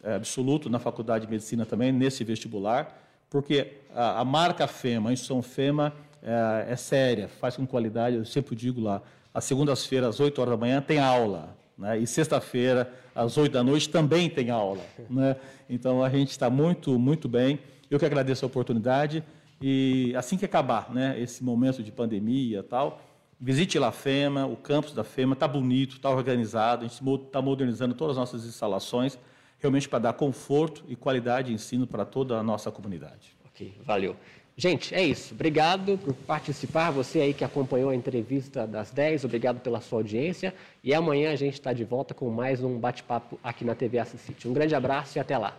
é, 0.04 0.16
absoluto 0.16 0.70
na 0.70 0.80
faculdade 0.80 1.26
de 1.26 1.32
medicina 1.32 1.66
também, 1.66 1.92
nesse 1.92 2.24
vestibular 2.24 3.02
porque 3.36 3.74
a, 3.94 4.22
a 4.22 4.26
marca 4.26 4.66
FEMA, 4.66 5.10
a 5.10 5.14
instituição 5.14 5.42
FEMA 5.42 5.94
é, 6.24 6.68
é, 6.72 6.76
séria, 6.78 7.28
faz 7.28 7.58
com 7.58 7.66
qualidade, 7.66 8.16
eu 8.16 8.26
sempre 8.26 8.56
digo 8.56 8.80
lá, 8.80 9.02
às 9.34 9.44
segundas-feiras, 9.44 10.10
às 10.10 10.20
8 10.22 10.40
horas 10.40 10.52
da 10.52 10.58
manhã, 10.58 10.82
tem 10.82 11.00
aula, 11.00 11.56
né? 11.78 12.00
e 12.00 12.08
sexta-feira, 12.08 12.92
às 13.14 13.38
8 13.38 13.52
da 13.52 13.62
noite, 13.62 13.90
também 13.90 14.30
tem 14.30 14.50
aula. 14.50 14.82
Né? 15.10 15.36
Então, 15.70 16.02
a 16.02 16.10
gente 16.10 16.30
está 16.30 16.50
muito, 16.50 16.98
muito 16.98 17.28
bem. 17.28 17.60
Eu 17.90 18.00
que 18.00 18.06
agradeço 18.06 18.46
a 18.46 18.48
oportunidade, 18.48 19.24
e 19.62 20.14
assim 20.16 20.38
que 20.38 20.46
acabar 20.46 20.94
né, 20.94 21.20
esse 21.20 21.44
momento 21.44 21.82
de 21.82 21.92
pandemia 21.92 22.60
e 22.60 22.64
tal, 22.64 23.02
visite 23.40 23.78
lá 23.80 23.90
a 23.90 23.92
FEMA, 23.92 24.46
o 24.46 24.56
campus 24.56 24.94
da 24.94 25.04
FEMA, 25.04 25.34
está 25.34 25.48
bonito, 25.48 25.96
está 25.96 26.10
organizado, 26.10 26.86
a 26.86 26.88
gente 26.88 27.02
está 27.26 27.42
modernizando 27.42 27.94
todas 27.94 28.18
as 28.18 28.20
nossas 28.20 28.46
instalações, 28.46 29.18
realmente 29.60 29.88
para 29.88 30.00
dar 30.00 30.14
conforto 30.14 30.84
e 30.88 30.96
qualidade 30.96 31.50
de 31.50 31.54
ensino 31.54 31.88
para 31.88 32.06
toda 32.06 32.38
a 32.38 32.44
nossa 32.44 32.72
comunidade. 32.72 33.36
Ok, 33.46 33.74
valeu. 33.86 34.16
Gente, 34.58 34.96
é 34.96 35.04
isso. 35.04 35.34
Obrigado 35.34 35.98
por 35.98 36.14
participar. 36.14 36.90
Você 36.92 37.20
aí 37.20 37.34
que 37.34 37.44
acompanhou 37.44 37.90
a 37.90 37.96
entrevista 37.96 38.66
das 38.66 38.90
10, 38.90 39.26
obrigado 39.26 39.60
pela 39.60 39.82
sua 39.82 40.00
audiência. 40.00 40.54
E 40.82 40.94
amanhã 40.94 41.32
a 41.32 41.36
gente 41.36 41.56
está 41.56 41.74
de 41.74 41.84
volta 41.84 42.14
com 42.14 42.30
mais 42.30 42.64
um 42.64 42.80
bate-papo 42.80 43.38
aqui 43.44 43.66
na 43.66 43.76
TV 43.76 44.00
Assisite. 44.00 44.48
Um 44.48 44.54
grande 44.54 44.74
abraço 44.74 45.18
e 45.18 45.20
até 45.20 45.38
lá. 45.38 45.58